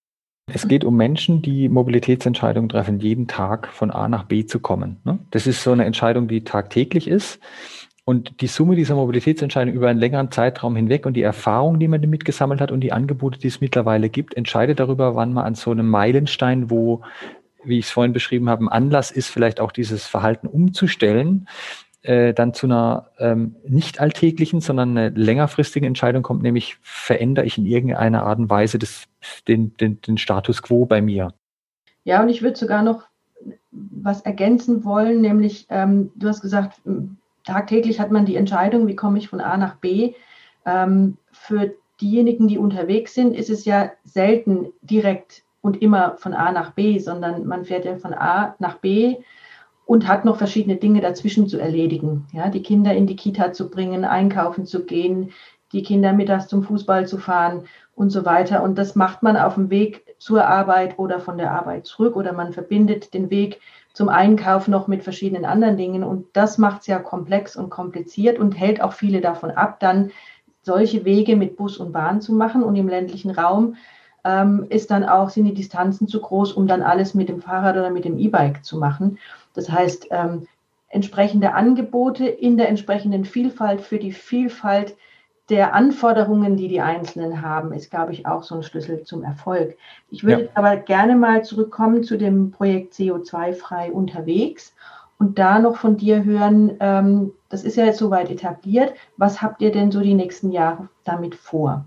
Es 0.53 0.67
geht 0.67 0.85
um 0.85 0.97
Menschen, 0.97 1.41
die 1.41 1.69
Mobilitätsentscheidungen 1.69 2.69
treffen, 2.69 2.99
jeden 2.99 3.29
Tag 3.29 3.69
von 3.69 3.91
A 3.91 4.09
nach 4.09 4.25
B 4.25 4.45
zu 4.45 4.61
kommen. 4.61 5.01
Ne? 5.05 5.19
Das 5.31 5.47
ist 5.47 5.63
so 5.63 5.73
eine 5.73 5.85
Entscheidung, 5.85 6.29
die 6.29 6.45
tagtäglich 6.45 7.09
ist. 7.09 7.41
Und 8.05 8.41
die 8.41 8.49
Summe 8.49 8.75
dieser 8.75 8.97
Mobilitätsentscheidungen 8.97 9.77
über 9.77 9.89
einen 9.89 10.01
längeren 10.01 10.33
Zeitraum 10.33 10.75
hinweg 10.75 11.07
und 11.07 11.15
die 11.15 11.23
Erfahrung, 11.23 11.79
die 11.79 11.87
man 11.87 12.03
damit 12.03 12.25
gesammelt 12.25 12.61
hat 12.61 12.73
und 12.73 12.81
die 12.81 12.93
Angebote, 12.93 13.39
die 13.39 13.47
es 13.47 13.61
mittlerweile 13.61 14.09
gibt, 14.09 14.37
entscheidet 14.37 14.81
darüber, 14.81 15.15
wann 15.15 15.33
man 15.33 15.45
an 15.45 15.55
so 15.55 15.71
einem 15.71 15.89
Meilenstein, 15.89 16.69
wo, 16.69 17.03
wie 17.63 17.79
ich 17.79 17.87
es 17.87 17.93
vorhin 17.93 18.13
beschrieben 18.13 18.49
habe, 18.49 18.65
ein 18.65 18.69
Anlass 18.69 19.13
ist, 19.13 19.29
vielleicht 19.29 19.61
auch 19.61 19.71
dieses 19.71 20.09
Verhalten 20.09 20.49
umzustellen, 20.49 21.47
äh, 22.03 22.35
dann 22.35 22.55
zu 22.55 22.67
einer 22.67 23.11
ähm, 23.19 23.57
nicht 23.67 24.01
alltäglichen, 24.01 24.61
sondern 24.61 24.97
eine 24.97 25.11
längerfristigen 25.11 25.87
Entscheidung 25.87 26.23
kommt, 26.23 26.43
nämlich 26.43 26.77
verändere 26.83 27.47
ich 27.47 27.59
in 27.59 27.67
irgendeiner 27.67 28.25
Art 28.25 28.39
und 28.39 28.51
Weise 28.51 28.79
das, 28.79 29.05
den, 29.47 29.77
den, 29.77 30.01
den 30.01 30.19
Status 30.19 30.63
quo 30.63 30.85
bei 30.85 31.01
mir. 31.01 31.33
Ja, 32.05 32.23
und 32.23 32.29
ich 32.29 32.43
würde 32.43 32.59
sogar 32.59 32.83
noch 32.83 33.05
was 33.71 34.23
ergänzen 34.23 34.85
wollen, 34.85 35.21
nämlich 35.21 35.67
ähm, 35.71 36.11
du 36.17 36.29
hast 36.29 36.43
gesagt, 36.43 36.81
tagtäglich 37.45 38.01
hat 38.01 38.11
man 38.11 38.27
die 38.27 38.37
Entscheidung, 38.37 38.87
wie 38.87 38.97
komme 38.97 39.19
ich 39.19 39.29
von 39.29 39.41
A 39.41 39.57
nach 39.57 39.77
B. 39.77 40.15
Ähm, 40.67 41.17
für 41.31 41.73
diejenigen, 42.01 42.49
die 42.49 42.59
unterwegs 42.59 43.15
sind, 43.15 43.35
ist 43.35 43.51
es 43.51 43.65
ja 43.65 43.93
selten 44.05 44.73
direkt 44.83 45.45
und 45.61 45.81
immer 45.81 46.17
von 46.19 46.35
A 46.35 46.53
nach 46.53 46.73
B, 46.73 46.99
sondern 46.99 47.47
man 47.47 47.65
fährt 47.65 47.85
ja 47.85 47.97
von 47.97 48.13
A 48.13 48.57
nach 48.59 48.79
B 48.79 49.17
und 49.93 50.09
hat 50.09 50.25
noch 50.25 50.37
verschiedene 50.37 50.77
Dinge 50.77 51.03
dazwischen 51.03 51.49
zu 51.49 51.59
erledigen. 51.59 52.27
Ja, 52.33 52.49
die 52.49 52.63
Kinder 52.63 52.95
in 52.95 53.07
die 53.07 53.15
Kita 53.15 53.53
zu 53.53 53.69
bringen, 53.69 54.07
einkaufen 54.07 54.65
zu 54.65 54.87
gehen, 54.87 55.33
die 55.73 55.83
Kinder 55.83 56.15
mittags 56.15 56.49
zum 56.49 56.63
Fußball 56.63 57.07
zu 57.07 57.19
fahren 57.19 57.65
und 57.95 58.09
so 58.09 58.25
weiter. 58.25 58.63
Und 58.63 58.79
das 58.79 58.95
macht 58.95 59.23
man 59.23 59.37
auf 59.37 59.57
dem 59.57 59.69
Weg 59.69 60.17
zur 60.17 60.47
Arbeit 60.47 60.99
oder 60.99 61.21
von 61.21 61.37
der 61.37 61.51
Arbeit 61.51 61.85
zurück 61.85 62.17
oder 62.17 62.33
man 62.33 62.55
verbindet 62.55 63.13
den 63.13 63.29
Weg 63.29 63.61
zum 63.93 64.09
Einkauf 64.09 64.67
noch 64.67 64.89
mit 64.89 65.03
verschiedenen 65.03 65.45
anderen 65.45 65.77
Dingen. 65.77 66.05
Und 66.05 66.25
das 66.33 66.57
macht 66.57 66.81
es 66.81 66.87
ja 66.87 66.99
komplex 66.99 67.55
und 67.55 67.69
kompliziert 67.69 68.39
und 68.39 68.59
hält 68.59 68.81
auch 68.81 68.95
viele 68.95 69.21
davon 69.21 69.51
ab, 69.51 69.79
dann 69.79 70.11
solche 70.63 71.05
Wege 71.05 71.37
mit 71.37 71.59
Bus 71.59 71.77
und 71.77 71.93
Bahn 71.93 72.23
zu 72.23 72.33
machen. 72.33 72.63
Und 72.63 72.77
im 72.77 72.89
ländlichen 72.89 73.31
Raum 73.31 73.77
ähm, 74.25 74.67
ist 74.71 74.91
dann 74.91 75.05
auch, 75.05 75.29
sind 75.29 75.45
die 75.45 75.55
Distanzen 75.55 76.09
zu 76.09 76.21
groß, 76.21 76.53
um 76.53 76.67
dann 76.67 76.81
alles 76.81 77.13
mit 77.13 77.29
dem 77.29 77.43
Fahrrad 77.43 77.77
oder 77.77 77.91
mit 77.91 78.07
dem 78.07 78.19
E-Bike 78.19 78.65
zu 78.65 78.79
machen. 78.79 79.19
Das 79.55 79.71
heißt, 79.71 80.09
ähm, 80.11 80.47
entsprechende 80.89 81.55
Angebote 81.55 82.27
in 82.27 82.57
der 82.57 82.69
entsprechenden 82.69 83.25
Vielfalt 83.25 83.81
für 83.81 83.99
die 83.99 84.13
Vielfalt 84.13 84.97
der 85.49 85.75
Anforderungen, 85.75 86.57
die 86.57 86.69
die 86.69 86.81
Einzelnen 86.81 87.43
haben, 87.43 87.73
ist, 87.73 87.91
glaube 87.91 88.13
ich, 88.13 88.27
auch 88.27 88.43
so 88.43 88.55
ein 88.55 88.63
Schlüssel 88.63 89.03
zum 89.03 89.25
Erfolg. 89.25 89.77
Ich 90.11 90.25
würde 90.25 90.45
ja. 90.45 90.51
aber 90.55 90.77
gerne 90.77 91.17
mal 91.17 91.45
zurückkommen 91.45 92.05
zu 92.05 92.17
dem 92.17 92.53
Projekt 92.53 92.95
CO2-frei 92.95 93.93
unterwegs 93.93 94.75
und 95.19 95.39
da 95.39 95.59
noch 95.59 95.77
von 95.77 95.97
dir 95.97 96.25
hören, 96.25 96.77
ähm, 96.81 97.33
das 97.49 97.65
ist 97.65 97.77
ja 97.77 97.85
jetzt 97.85 97.99
soweit 97.99 98.31
etabliert. 98.31 98.95
Was 99.17 99.43
habt 99.43 99.61
ihr 99.63 99.73
denn 99.73 99.91
so 99.91 100.01
die 100.01 100.15
nächsten 100.15 100.51
Jahre 100.53 100.89
damit 101.05 101.35
vor? 101.35 101.85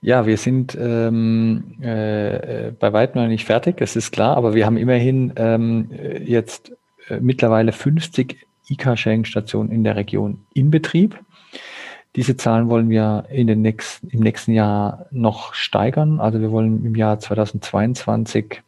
Ja, 0.00 0.26
wir 0.26 0.36
sind 0.36 0.76
ähm, 0.80 1.76
äh, 1.80 2.72
bei 2.78 2.92
weitem 2.92 3.22
noch 3.22 3.28
nicht 3.28 3.44
fertig, 3.44 3.76
das 3.76 3.96
ist 3.96 4.10
klar, 4.10 4.36
aber 4.36 4.54
wir 4.54 4.66
haben 4.66 4.76
immerhin 4.76 5.32
ähm, 5.36 5.90
jetzt 6.24 6.72
äh, 7.08 7.20
mittlerweile 7.20 7.72
50 7.72 8.46
E-Car-Sharing-Stationen 8.68 9.70
in 9.70 9.84
der 9.84 9.96
Region 9.96 10.44
in 10.54 10.70
Betrieb. 10.70 11.18
Diese 12.16 12.36
Zahlen 12.36 12.68
wollen 12.68 12.90
wir 12.90 13.24
in 13.30 13.46
den 13.46 13.62
nächsten, 13.62 14.08
im 14.08 14.20
nächsten 14.20 14.52
Jahr 14.52 15.06
noch 15.10 15.54
steigern. 15.54 16.20
Also 16.20 16.40
wir 16.40 16.50
wollen 16.50 16.84
im 16.84 16.94
Jahr 16.94 17.18
2022 17.18 18.62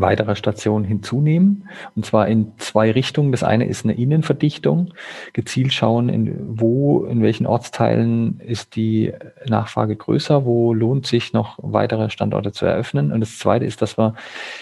weitere 0.00 0.36
Stationen 0.36 0.84
hinzunehmen. 0.84 1.68
Und 1.96 2.06
zwar 2.06 2.28
in 2.28 2.52
zwei 2.58 2.90
Richtungen. 2.90 3.32
Das 3.32 3.42
eine 3.42 3.66
ist 3.66 3.84
eine 3.84 3.94
Innenverdichtung. 3.94 4.94
Gezielt 5.32 5.72
schauen, 5.72 6.08
in 6.08 6.60
wo, 6.60 7.04
in 7.04 7.22
welchen 7.22 7.46
Ortsteilen 7.46 8.40
ist 8.40 8.76
die 8.76 9.12
Nachfrage 9.46 9.96
größer, 9.96 10.44
wo 10.44 10.72
lohnt 10.72 11.06
sich 11.06 11.32
noch 11.32 11.58
weitere 11.62 12.10
Standorte 12.10 12.52
zu 12.52 12.66
eröffnen. 12.66 13.12
Und 13.12 13.20
das 13.20 13.38
zweite 13.38 13.64
ist, 13.64 13.82
dass 13.82 13.98
wir 13.98 14.14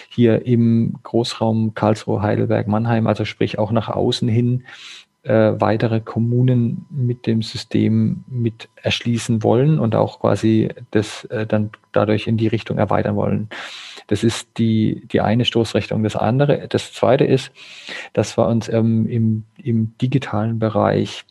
hier 0.09 0.45
im 0.45 0.95
Großraum 1.03 1.73
Karlsruhe, 1.75 2.21
Heidelberg, 2.21 2.67
Mannheim, 2.67 3.07
also 3.07 3.25
sprich 3.25 3.59
auch 3.59 3.71
nach 3.71 3.89
außen 3.89 4.27
hin, 4.27 4.63
äh, 5.23 5.59
weitere 5.59 5.99
Kommunen 5.99 6.85
mit 6.89 7.27
dem 7.27 7.41
System 7.41 8.23
mit 8.27 8.69
erschließen 8.81 9.43
wollen 9.43 9.77
und 9.77 9.93
auch 9.93 10.21
quasi 10.21 10.69
das 10.91 11.25
äh, 11.25 11.45
dann 11.45 11.71
dadurch 11.91 12.27
in 12.27 12.37
die 12.37 12.47
Richtung 12.47 12.77
erweitern 12.77 13.15
wollen. 13.15 13.49
Das 14.07 14.23
ist 14.23 14.57
die, 14.57 15.05
die 15.11 15.21
eine 15.21 15.45
Stoßrichtung. 15.45 16.03
Das 16.03 16.15
andere, 16.15 16.67
das 16.67 16.93
zweite 16.93 17.25
ist, 17.25 17.51
dass 18.13 18.37
wir 18.37 18.47
uns 18.47 18.69
ähm, 18.69 19.07
im, 19.07 19.43
im 19.61 19.97
digitalen 19.99 20.59
Bereich 20.59 21.25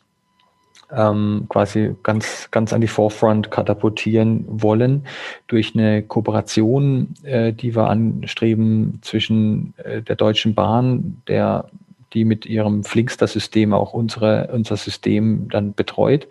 ähm, 0.93 1.47
quasi 1.49 1.97
ganz, 2.03 2.49
ganz 2.51 2.73
an 2.73 2.81
die 2.81 2.87
Forefront 2.87 3.51
katapultieren 3.51 4.45
wollen 4.47 5.07
durch 5.49 5.75
eine 5.75 6.03
Kooperation, 6.03 7.15
äh, 7.25 7.53
die 7.53 7.75
wir 7.75 7.89
anstreben 7.89 9.01
zwischen 9.03 9.75
äh, 9.79 10.03
der 10.03 10.17
Deutschen 10.17 10.55
Bahn, 10.55 11.23
der 11.27 11.69
die 12.13 12.25
mit 12.25 12.47
ihrem 12.47 12.85
Flinkster-System 12.85 13.75
auch 13.75 13.93
unsere, 13.93 14.49
unser 14.53 14.77
System 14.77 15.49
dann 15.51 15.75
betreut 15.75 16.29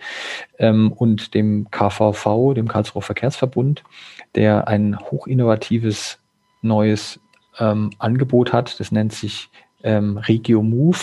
ähm, 0.58 0.92
und 0.92 1.34
dem 1.34 1.70
KVV, 1.70 2.54
dem 2.56 2.68
Karlsruher 2.68 3.02
Verkehrsverbund, 3.02 3.84
der 4.36 4.68
ein 4.68 4.98
hochinnovatives 5.00 6.18
neues 6.65 7.19
ähm, 7.60 7.91
Angebot 7.99 8.54
hat. 8.54 8.80
Das 8.80 8.91
nennt 8.91 9.13
sich 9.13 9.49
ähm, 9.84 10.17
Regio 10.17 10.62
Move, 10.62 10.97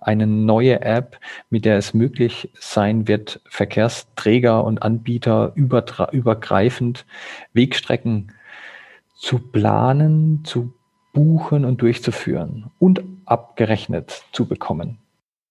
eine 0.00 0.26
neue 0.26 0.80
App, 0.80 1.20
mit 1.50 1.64
der 1.64 1.76
es 1.76 1.94
möglich 1.94 2.50
sein 2.58 3.06
wird, 3.06 3.40
Verkehrsträger 3.48 4.64
und 4.64 4.82
Anbieter 4.82 5.52
übergreifend 5.54 7.06
Wegstrecken 7.52 8.32
zu 9.14 9.38
planen, 9.38 10.44
zu 10.44 10.72
buchen 11.12 11.64
und 11.64 11.82
durchzuführen 11.82 12.70
und 12.78 13.02
abgerechnet 13.26 14.24
zu 14.32 14.46
bekommen. 14.46 14.98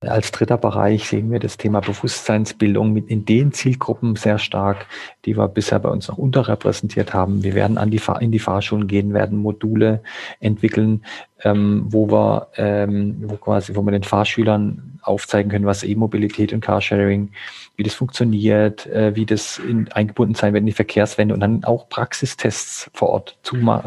Als 0.02 0.32
dritter 0.32 0.60
Bereich 0.60 1.08
sehen 1.08 1.32
wir 1.32 1.40
das 1.40 1.58
Thema 1.58 1.80
Bewusstseinsbildung 1.80 2.94
mit 2.94 3.10
in 3.10 3.26
den 3.26 3.52
Zielgruppen 3.52 4.16
sehr 4.16 4.38
stark, 4.38 4.86
die 5.26 5.36
wir 5.36 5.48
bisher 5.48 5.80
bei 5.80 5.90
uns 5.90 6.08
noch 6.08 6.20
unterrepräsentiert 6.20 7.16
haben. 7.16 7.42
Wir 7.42 7.56
werden 7.56 7.80
an 7.80 7.90
die 7.90 8.00
in 8.20 8.32
die 8.32 8.38
Fahrschulen 8.38 8.86
gehen, 8.86 9.16
werden 9.16 9.40
Module 9.40 10.04
entwickeln, 10.40 11.04
ähm, 11.44 11.86
wo 11.88 12.10
wir, 12.10 12.48
ähm, 12.58 13.18
wo 13.28 13.36
quasi, 13.38 13.76
wo 13.76 13.82
wir 13.84 13.92
den 13.92 14.04
Fahrschülern 14.04 15.00
aufzeigen 15.02 15.50
können, 15.50 15.66
was 15.66 15.84
E-Mobilität 15.84 16.52
und 16.54 16.62
Carsharing, 16.62 17.32
wie 17.76 17.84
das 17.84 17.94
funktioniert, 17.94 18.86
äh, 18.88 19.16
wie 19.16 19.26
das 19.26 19.60
in, 19.60 19.92
eingebunden 19.92 20.36
sein 20.36 20.54
wird 20.54 20.62
in 20.62 20.68
die 20.68 20.74
Verkehrswende 20.74 21.34
und 21.34 21.40
dann 21.40 21.64
auch 21.64 21.88
Praxistests 21.90 22.90
vor 22.94 23.10
Ort 23.10 23.38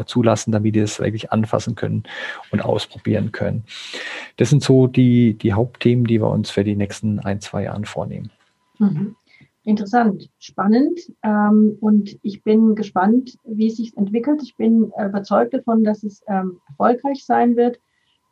zulassen, 0.05 0.51
damit 0.51 0.75
die 0.75 0.81
das 0.81 0.99
wirklich 0.99 1.31
anfassen 1.31 1.75
können 1.75 2.03
und 2.51 2.61
ausprobieren 2.61 3.31
können. 3.31 3.63
Das 4.37 4.49
sind 4.49 4.63
so 4.63 4.87
die, 4.87 5.33
die 5.35 5.53
Hauptthemen, 5.53 6.05
die 6.05 6.21
wir 6.21 6.29
uns 6.29 6.49
für 6.49 6.63
die 6.63 6.75
nächsten 6.75 7.19
ein, 7.19 7.41
zwei 7.41 7.63
Jahren 7.63 7.85
vornehmen. 7.85 8.31
Mhm. 8.79 9.15
Interessant, 9.63 10.29
spannend 10.39 10.99
ähm, 11.21 11.77
und 11.81 12.17
ich 12.23 12.41
bin 12.43 12.73
gespannt, 12.73 13.37
wie 13.43 13.67
es 13.67 13.77
sich 13.77 13.95
entwickelt. 13.95 14.41
Ich 14.41 14.55
bin 14.55 14.91
überzeugt 14.97 15.53
davon, 15.53 15.83
dass 15.83 16.03
es 16.03 16.23
ähm, 16.27 16.59
erfolgreich 16.67 17.23
sein 17.25 17.55
wird. 17.55 17.79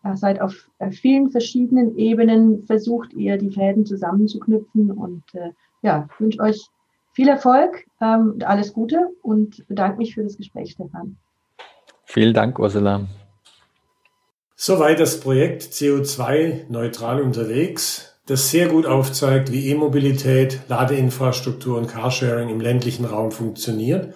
Ihr 0.03 0.17
seid 0.17 0.41
auf 0.41 0.69
äh, 0.79 0.89
vielen 0.89 1.29
verschiedenen 1.29 1.97
Ebenen 1.97 2.63
versucht 2.63 3.13
ihr 3.13 3.37
die 3.37 3.51
Fäden 3.51 3.85
zusammenzuknüpfen 3.85 4.91
und 4.91 5.23
äh, 5.33 5.51
ja, 5.83 6.07
wünsche 6.17 6.39
euch 6.39 6.67
viel 7.13 7.27
Erfolg 7.27 7.85
ähm, 8.01 8.31
und 8.33 8.43
alles 8.45 8.73
Gute 8.73 9.09
und 9.21 9.67
bedanke 9.67 9.97
mich 9.97 10.15
für 10.15 10.23
das 10.23 10.35
Gespräch, 10.35 10.71
Stefan. 10.71 11.17
Vielen 12.05 12.33
Dank, 12.33 12.57
Ursula. 12.57 13.07
Soweit 14.55 14.99
das 14.99 15.19
Projekt 15.19 15.61
CO2 15.61 16.69
neutral 16.69 17.21
unterwegs 17.21 18.08
das 18.29 18.51
sehr 18.51 18.67
gut 18.67 18.85
aufzeigt, 18.85 19.51
wie 19.51 19.69
E-Mobilität, 19.69 20.59
Ladeinfrastruktur 20.67 21.77
und 21.77 21.87
Carsharing 21.87 22.49
im 22.49 22.61
ländlichen 22.61 23.05
Raum 23.05 23.31
funktioniert 23.31 24.13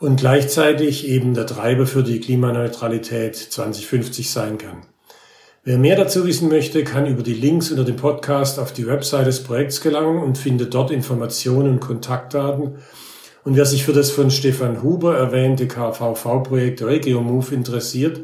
und 0.00 0.16
gleichzeitig 0.16 1.06
eben 1.06 1.34
der 1.34 1.46
Treiber 1.46 1.86
für 1.86 2.02
die 2.02 2.18
Klimaneutralität 2.18 3.36
2050 3.36 4.30
sein 4.30 4.58
kann. 4.58 4.78
Wer 5.62 5.78
mehr 5.78 5.94
dazu 5.94 6.26
wissen 6.26 6.48
möchte, 6.48 6.82
kann 6.82 7.06
über 7.06 7.22
die 7.22 7.34
Links 7.34 7.70
unter 7.70 7.84
dem 7.84 7.94
Podcast 7.94 8.58
auf 8.58 8.72
die 8.72 8.88
Website 8.88 9.28
des 9.28 9.44
Projekts 9.44 9.80
gelangen 9.80 10.20
und 10.20 10.38
findet 10.38 10.74
dort 10.74 10.90
Informationen 10.90 11.74
und 11.74 11.80
Kontaktdaten. 11.80 12.78
Und 13.44 13.56
wer 13.56 13.64
sich 13.64 13.84
für 13.84 13.92
das 13.92 14.10
von 14.10 14.32
Stefan 14.32 14.82
Huber 14.82 15.16
erwähnte 15.16 15.68
KVV-Projekt 15.68 16.82
RegioMove 16.82 17.52
interessiert, 17.52 18.22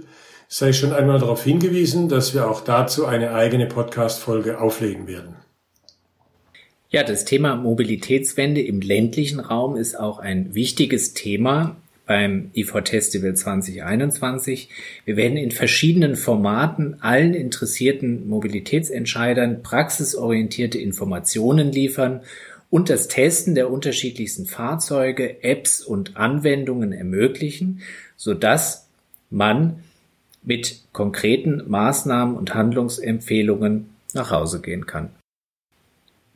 sei 0.49 0.73
schon 0.73 0.93
einmal 0.93 1.19
darauf 1.19 1.45
hingewiesen, 1.45 2.09
dass 2.09 2.33
wir 2.35 2.51
auch 2.51 2.63
dazu 2.63 3.07
eine 3.07 3.35
eigene 3.35 3.67
Podcast-Folge 3.67 4.61
auflegen 4.61 5.07
werden. 5.07 5.37
Ja, 6.91 7.05
das 7.05 7.27
Thema 7.27 7.55
Mobilitätswende 7.55 8.63
im 8.63 8.81
ländlichen 8.81 9.41
Raum 9.41 9.77
ist 9.77 9.95
auch 9.95 10.19
ein 10.19 10.55
wichtiges 10.55 11.13
Thema 11.13 11.77
beim 12.07 12.51
IFO-Festival 12.55 13.35
2021. 13.35 14.71
Wir 15.05 15.17
werden 15.19 15.37
in 15.37 15.51
verschiedenen 15.51 16.17
Formaten 16.17 16.97
allen 17.03 17.35
interessierten 17.35 18.27
Mobilitätsentscheidern 18.27 19.63
praxisorientierte 19.63 20.79
Informationen 20.79 21.71
liefern 21.71 22.23
und 22.71 22.89
das 22.89 23.09
Testen 23.09 23.55
der 23.55 23.71
unterschiedlichsten 23.71 24.47
Fahrzeuge, 24.47 25.43
Apps 25.43 25.83
und 25.83 26.17
Anwendungen 26.17 26.93
ermöglichen, 26.93 27.83
sodass 28.17 28.89
man 29.29 29.85
mit 30.43 30.83
konkreten 30.93 31.63
Maßnahmen 31.69 32.37
und 32.37 32.55
Handlungsempfehlungen 32.55 33.91
nach 34.15 34.31
Hause 34.31 34.61
gehen 34.61 34.87
kann. 34.87 35.11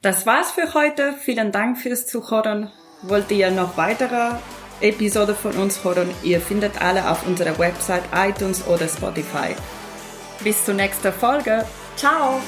Das 0.03 0.27
war's 0.27 0.51
für 0.51 0.75
heute. 0.75 1.15
Vielen 1.21 1.53
Dank 1.53 1.79
fürs 1.79 2.07
Zuhören. 2.07 2.71
Wollt 3.03 3.31
ihr 3.31 3.51
noch 3.51 3.77
weitere 3.77 4.37
Episode 4.81 5.35
von 5.35 5.53
uns 5.53 5.85
hören. 5.85 6.11
Ihr 6.23 6.41
findet 6.41 6.83
alle 6.83 7.09
auf 7.09 7.27
unserer 7.27 7.59
Website, 7.59 8.03
iTunes 8.15 8.67
oder 8.67 8.88
Spotify. 8.88 9.55
Bis 10.43 10.65
zur 10.65 10.75
nächsten 10.75 11.12
Folge. 11.12 11.65
Ciao! 11.97 12.41